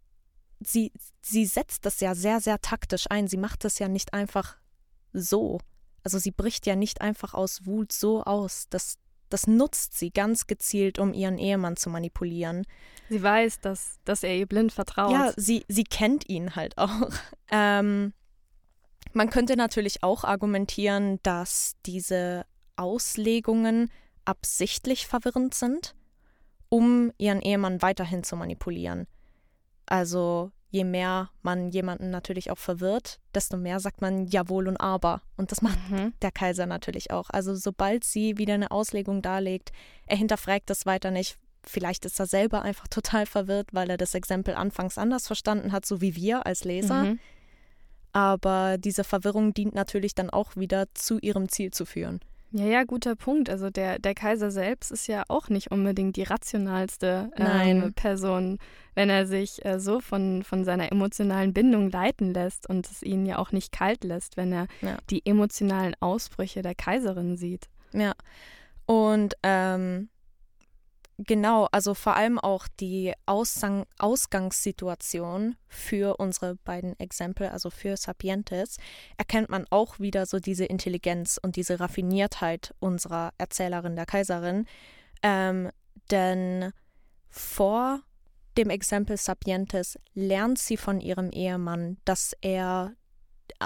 [0.67, 3.29] sie, sie setzt das ja sehr, sehr taktisch ein.
[3.29, 4.57] Sie macht das ja nicht einfach
[5.13, 5.61] so.
[6.05, 8.67] Also sie bricht ja nicht einfach aus Wut so aus.
[8.71, 8.99] Das,
[9.29, 12.67] das nutzt sie ganz gezielt, um ihren Ehemann zu manipulieren.
[13.09, 15.13] Sie weiß, dass, dass er ihr blind vertraut.
[15.13, 17.11] Ja, sie, sie kennt ihn halt auch.
[17.55, 18.15] Ähm,
[19.13, 22.47] man könnte natürlich auch argumentieren, dass diese
[22.77, 23.91] Auslegungen
[24.25, 25.95] absichtlich verwirrend sind,
[26.71, 29.07] um ihren Ehemann weiterhin zu manipulieren.
[29.93, 35.20] Also je mehr man jemanden natürlich auch verwirrt, desto mehr sagt man Jawohl und Aber.
[35.36, 36.14] Und das macht mhm.
[36.22, 37.28] der Kaiser natürlich auch.
[37.28, 39.70] Also sobald sie wieder eine Auslegung darlegt,
[40.07, 41.36] er hinterfragt das weiter nicht.
[41.62, 45.84] Vielleicht ist er selber einfach total verwirrt, weil er das Exempel anfangs anders verstanden hat,
[45.84, 47.05] so wie wir als Leser.
[47.05, 47.18] Mhm.
[48.14, 52.20] Aber diese Verwirrung dient natürlich dann auch wieder zu ihrem Ziel zu führen.
[52.53, 53.48] Ja, ja, guter Punkt.
[53.48, 58.59] Also der, der Kaiser selbst ist ja auch nicht unbedingt die rationalste ähm, Person,
[58.94, 63.24] wenn er sich äh, so von, von seiner emotionalen Bindung leiten lässt und es ihn
[63.24, 64.98] ja auch nicht kalt lässt, wenn er ja.
[65.09, 67.68] die emotionalen Ausbrüche der Kaiserin sieht.
[67.94, 68.12] Ja.
[68.84, 70.11] Und ähm,
[71.25, 78.79] Genau, also vor allem auch die Aussang Ausgangssituation für unsere beiden Exempel, also für Sapientes,
[79.18, 84.66] erkennt man auch wieder so diese Intelligenz und diese Raffiniertheit unserer Erzählerin, der Kaiserin.
[85.23, 85.70] Ähm,
[86.11, 86.73] denn
[87.29, 88.01] vor
[88.57, 92.95] dem Exempel Sapientes lernt sie von ihrem Ehemann, dass er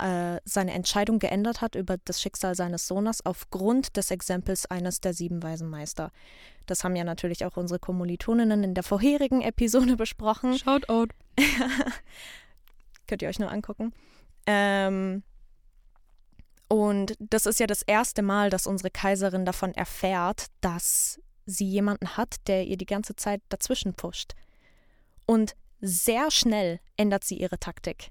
[0.03, 5.15] äh, seine Entscheidung geändert hat über das Schicksal seines Sohnes aufgrund des Exempels eines der
[5.15, 6.11] sieben weisen Meister.
[6.67, 10.59] Das haben ja natürlich auch unsere Kommilitoninnen in der vorherigen Episode besprochen.
[10.59, 11.09] Shoutout.
[13.07, 13.93] Könnt ihr euch nur angucken.
[14.47, 15.23] Ähm,
[16.69, 22.17] und das ist ja das erste Mal, dass unsere Kaiserin davon erfährt, dass sie jemanden
[22.17, 24.35] hat, der ihr die ganze Zeit dazwischen pusht.
[25.27, 28.11] Und sehr schnell ändert sie ihre Taktik.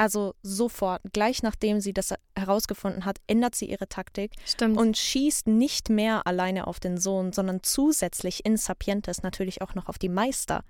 [0.00, 4.78] Also sofort, gleich nachdem sie das herausgefunden hat, ändert sie ihre Taktik Stimmt.
[4.78, 9.90] und schießt nicht mehr alleine auf den Sohn, sondern zusätzlich in Sapientes natürlich auch noch
[9.90, 10.64] auf die Meister.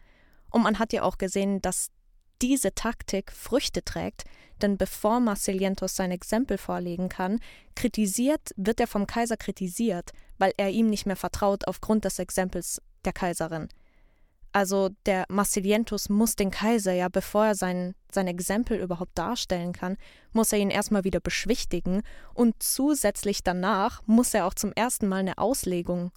[0.50, 1.92] Und man hat ja auch gesehen, dass
[2.42, 4.24] diese Taktik Früchte trägt,
[4.62, 7.38] denn bevor Marsilientos sein Exempel vorlegen kann,
[7.76, 12.82] kritisiert, wird er vom Kaiser kritisiert, weil er ihm nicht mehr vertraut aufgrund des Exempels
[13.04, 13.68] der Kaiserin.
[14.52, 19.96] Also der Massilientus muss den Kaiser ja, bevor er sein, sein Exempel überhaupt darstellen kann,
[20.32, 22.02] muss er ihn erstmal wieder beschwichtigen
[22.34, 26.10] und zusätzlich danach muss er auch zum ersten Mal eine Auslegung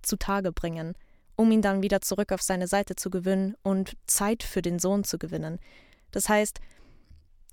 [0.00, 0.94] zutage bringen,
[1.36, 5.04] um ihn dann wieder zurück auf seine Seite zu gewinnen und Zeit für den Sohn
[5.04, 5.58] zu gewinnen.
[6.12, 6.60] Das heißt,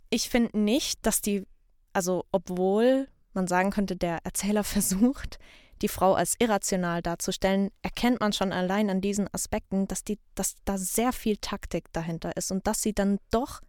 [0.09, 1.45] ich finde nicht, dass die,
[1.91, 5.37] also obwohl man sagen könnte, der Erzähler versucht,
[5.81, 10.55] die Frau als irrational darzustellen, erkennt man schon allein an diesen Aspekten, dass, die, dass
[10.65, 13.61] da sehr viel Taktik dahinter ist und dass sie dann doch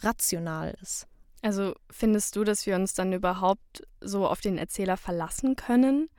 [0.00, 1.06] rational ist.
[1.42, 6.10] Also findest du, dass wir uns dann überhaupt so auf den Erzähler verlassen können,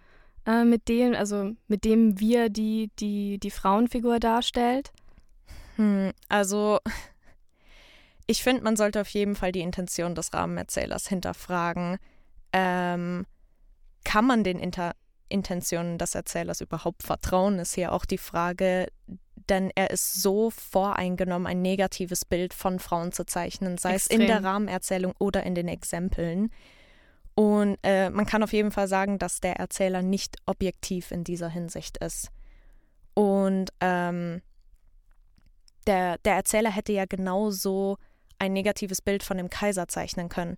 [0.46, 4.92] äh, mit dem, also mit dem wir die, die, die Frauenfigur darstellt?
[5.76, 6.80] Hm, also
[8.26, 11.98] ich finde, man sollte auf jeden Fall die Intention des Rahmenerzählers hinterfragen.
[12.52, 13.26] Ähm,
[14.04, 14.94] kann man den Inter
[15.32, 18.88] Intentionen des Erzählers überhaupt vertrauen, ist hier auch die Frage,
[19.50, 24.22] denn er ist so voreingenommen, ein negatives Bild von Frauen zu zeichnen, sei Extrem.
[24.22, 26.52] es in der Rahmenerzählung oder in den Exempeln.
[27.34, 31.50] Und äh, man kann auf jeden Fall sagen, dass der Erzähler nicht objektiv in dieser
[31.50, 32.30] Hinsicht ist.
[33.14, 34.42] Und ähm,
[35.88, 37.98] der, der Erzähler hätte ja genauso
[38.38, 40.58] ein negatives Bild von dem Kaiser zeichnen können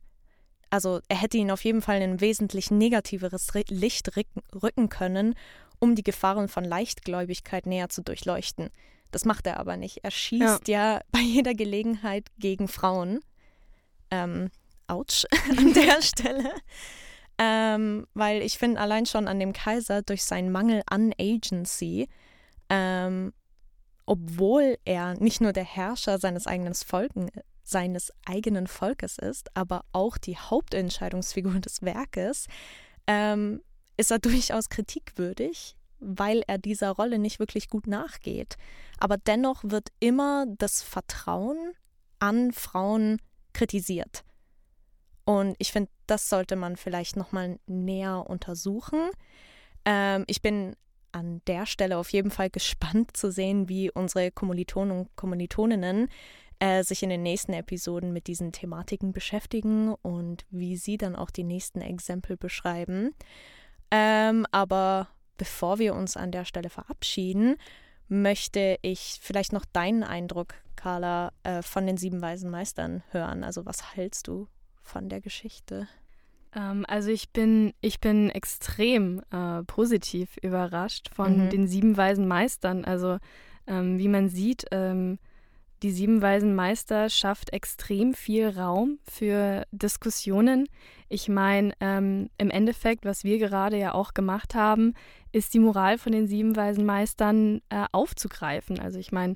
[0.74, 5.36] also er hätte ihn auf jeden Fall in ein wesentlich negativeres Licht rücken können,
[5.78, 8.72] um die Gefahren von Leichtgläubigkeit näher zu durchleuchten.
[9.12, 10.00] Das macht er aber nicht.
[10.04, 13.20] Er schießt ja, ja bei jeder Gelegenheit gegen Frauen.
[14.10, 14.50] Ähm,
[14.88, 15.26] ouch
[15.58, 16.52] an der Stelle.
[17.38, 22.10] Ähm, weil ich finde allein schon an dem Kaiser durch seinen Mangel an Agency,
[22.72, 23.32] ähm,
[24.08, 27.30] obwohl er nicht nur der Herrscher seines eigenen Volken,
[27.64, 32.48] seines eigenen Volkes ist, aber auch die Hauptentscheidungsfigur des Werkes,
[33.08, 33.62] ähm,
[33.98, 38.58] ist er durchaus kritikwürdig, weil er dieser Rolle nicht wirklich gut nachgeht.
[38.98, 41.74] Aber dennoch wird immer das Vertrauen
[42.20, 43.20] an Frauen
[43.54, 44.24] kritisiert.
[45.26, 49.10] Und ich finde, das sollte man vielleicht nochmal näher untersuchen.
[49.86, 50.76] Ähm, ich bin
[51.14, 56.10] an der Stelle auf jeden Fall gespannt zu sehen, wie unsere Kommilitonen und Kommilitoninnen
[56.60, 61.30] äh, sich in den nächsten Episoden mit diesen Thematiken beschäftigen und wie sie dann auch
[61.30, 63.12] die nächsten Exempel beschreiben.
[63.92, 67.56] Ähm, aber bevor wir uns an der Stelle verabschieden,
[68.08, 73.44] möchte ich vielleicht noch deinen Eindruck, Carla, äh, von den sieben weisen Meistern hören.
[73.44, 74.48] Also was hältst du
[74.82, 75.88] von der Geschichte?
[76.56, 81.50] Ähm, also ich bin, ich bin extrem äh, positiv überrascht von mhm.
[81.50, 82.86] den sieben weisen Meistern.
[82.86, 83.18] Also
[83.68, 85.20] ähm, wie man sieht, ähm,
[85.84, 90.68] die sieben weisen Meister schafft extrem viel Raum für Diskussionen.
[91.10, 94.94] Ich meine, ähm, im Endeffekt, was wir gerade ja auch gemacht haben,
[95.34, 98.80] ist die Moral von den sieben weisen Meistern äh, aufzugreifen.
[98.80, 99.36] Also ich meine,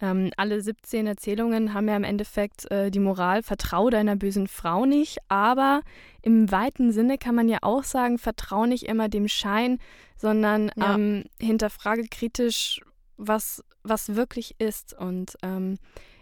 [0.00, 4.86] Ähm, alle 17 Erzählungen haben ja im Endeffekt äh, die Moral, vertrau deiner bösen Frau
[4.86, 5.82] nicht, aber
[6.22, 9.78] im weiten Sinne kann man ja auch sagen, vertrau nicht immer dem Schein,
[10.16, 10.94] sondern ja.
[10.94, 12.80] ähm, hinterfrage kritisch,
[13.16, 14.92] was, was wirklich ist.
[14.92, 15.78] Und ähm,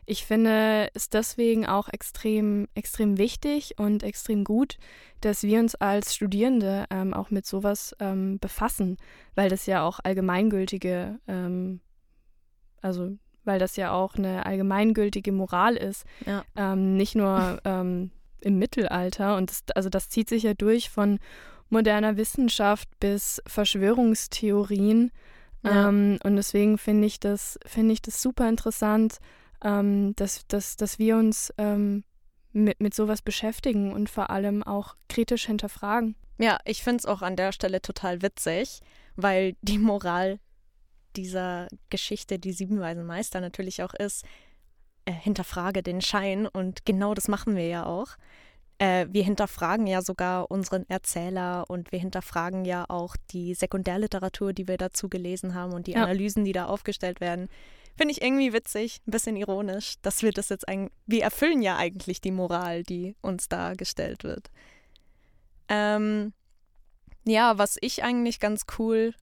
[0.07, 4.79] ich finde es deswegen auch extrem, extrem wichtig und extrem gut,
[5.21, 8.99] dass wir uns als Studierende ähm, auch mit sowas ähm, befassen,
[9.35, 11.81] weil das ja auch allgemeingültige, ähm,
[12.83, 16.45] also weil das ja auch eine allgemeingültige Moral ist, ja.
[16.57, 18.11] Ähm, nicht nur ähm,
[18.41, 19.37] im Mittelalter.
[19.37, 21.19] Und das, also das zieht sich ja durch von
[21.69, 25.11] moderner Wissenschaft bis Verschwörungstheorien.
[25.67, 25.89] Ja.
[25.89, 29.19] Ähm, und deswegen finde ich das, finde ich das super interessant,
[29.62, 32.05] ähm, dass, dass, dass wir uns ähm,
[32.53, 36.14] mit, mit sowas beschäftigen und vor allem auch kritisch hinterfragen.
[36.39, 38.81] Ja, ich finde es auch an der Stelle total witzig,
[39.17, 40.39] weil die Moral
[41.17, 44.25] dieser Geschichte, die sieben weisen Meister natürlich auch ist,
[45.07, 48.17] äh, hinterfrage den Schein und genau das machen wir ja auch.
[48.79, 54.68] Äh, wir hinterfragen ja sogar unseren Erzähler und wir hinterfragen ja auch die Sekundärliteratur, die
[54.68, 56.03] wir dazu gelesen haben und die ja.
[56.03, 57.49] Analysen, die da aufgestellt werden.
[57.97, 61.77] Finde ich irgendwie witzig, ein bisschen ironisch, dass wir das jetzt eigentlich, wir erfüllen ja
[61.77, 64.51] eigentlich die Moral, die uns da gestellt wird.
[65.68, 66.35] Ähm,
[67.24, 69.14] ja, was ich eigentlich ganz cool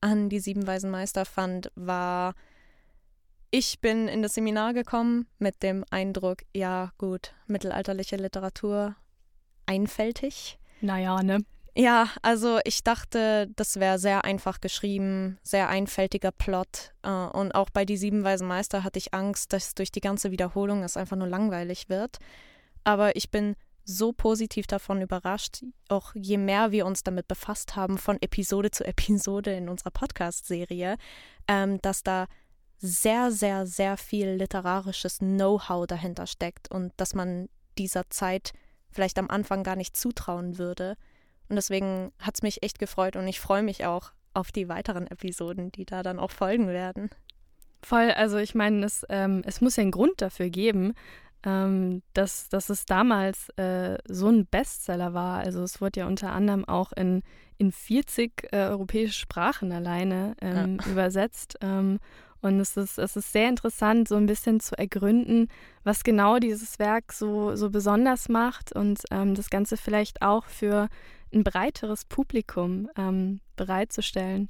[0.00, 2.34] an die sieben weisen Meister fand, war,
[3.50, 8.96] ich bin in das Seminar gekommen mit dem Eindruck, ja gut, mittelalterliche Literatur,
[9.66, 10.58] einfältig.
[10.80, 11.38] Naja, ne?
[11.74, 16.92] Ja, also ich dachte, das wäre sehr einfach geschrieben, sehr einfältiger Plot.
[17.02, 20.30] Äh, und auch bei Die Sieben Weisen Meister hatte ich Angst, dass durch die ganze
[20.30, 22.18] Wiederholung es einfach nur langweilig wird.
[22.84, 27.98] Aber ich bin so positiv davon überrascht, auch je mehr wir uns damit befasst haben,
[27.98, 30.96] von Episode zu Episode in unserer Podcast-Serie,
[31.48, 32.26] ähm, dass da
[32.78, 37.48] sehr, sehr, sehr viel literarisches Know-how dahinter steckt und dass man
[37.78, 38.52] dieser Zeit
[38.92, 40.96] vielleicht am Anfang gar nicht zutrauen würde.
[41.48, 45.06] Und deswegen hat es mich echt gefreut und ich freue mich auch auf die weiteren
[45.06, 47.10] Episoden, die da dann auch folgen werden.
[47.82, 50.94] Voll, also ich meine, es, ähm, es muss ja einen Grund dafür geben,
[51.44, 55.40] ähm, dass, dass es damals äh, so ein Bestseller war.
[55.40, 57.22] Also es wurde ja unter anderem auch in,
[57.58, 60.86] in 40 äh, europäische Sprachen alleine ähm, ja.
[60.92, 61.56] übersetzt.
[61.60, 61.98] Ähm,
[62.40, 65.48] und es ist, es ist sehr interessant, so ein bisschen zu ergründen,
[65.84, 70.88] was genau dieses Werk so, so besonders macht und ähm, das Ganze vielleicht auch für
[71.32, 74.48] ein breiteres Publikum ähm, bereitzustellen.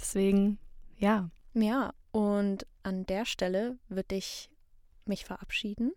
[0.00, 0.58] Deswegen,
[0.96, 1.28] ja.
[1.52, 4.50] Ja, und an der Stelle würde ich
[5.04, 5.92] mich verabschieden.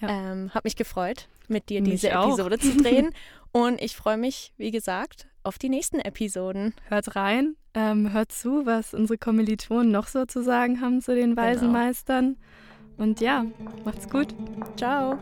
[0.00, 0.32] Ja.
[0.32, 3.14] Ähm, hab mich gefreut, mit dir mich diese Episode zu drehen.
[3.52, 6.74] und ich freue mich, wie gesagt, auf die nächsten Episoden.
[6.88, 11.36] Hört rein, ähm, hört zu, was unsere Kommilitonen noch so zu sagen haben zu den
[11.36, 12.34] Waisenmeistern.
[12.34, 13.02] Genau.
[13.02, 13.44] Und ja,
[13.84, 14.28] macht's gut.
[14.76, 15.18] Ciao.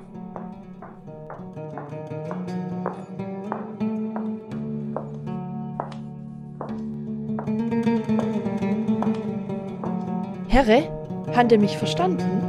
[10.49, 10.89] Herre,
[11.35, 12.44] hat er mich verstanden?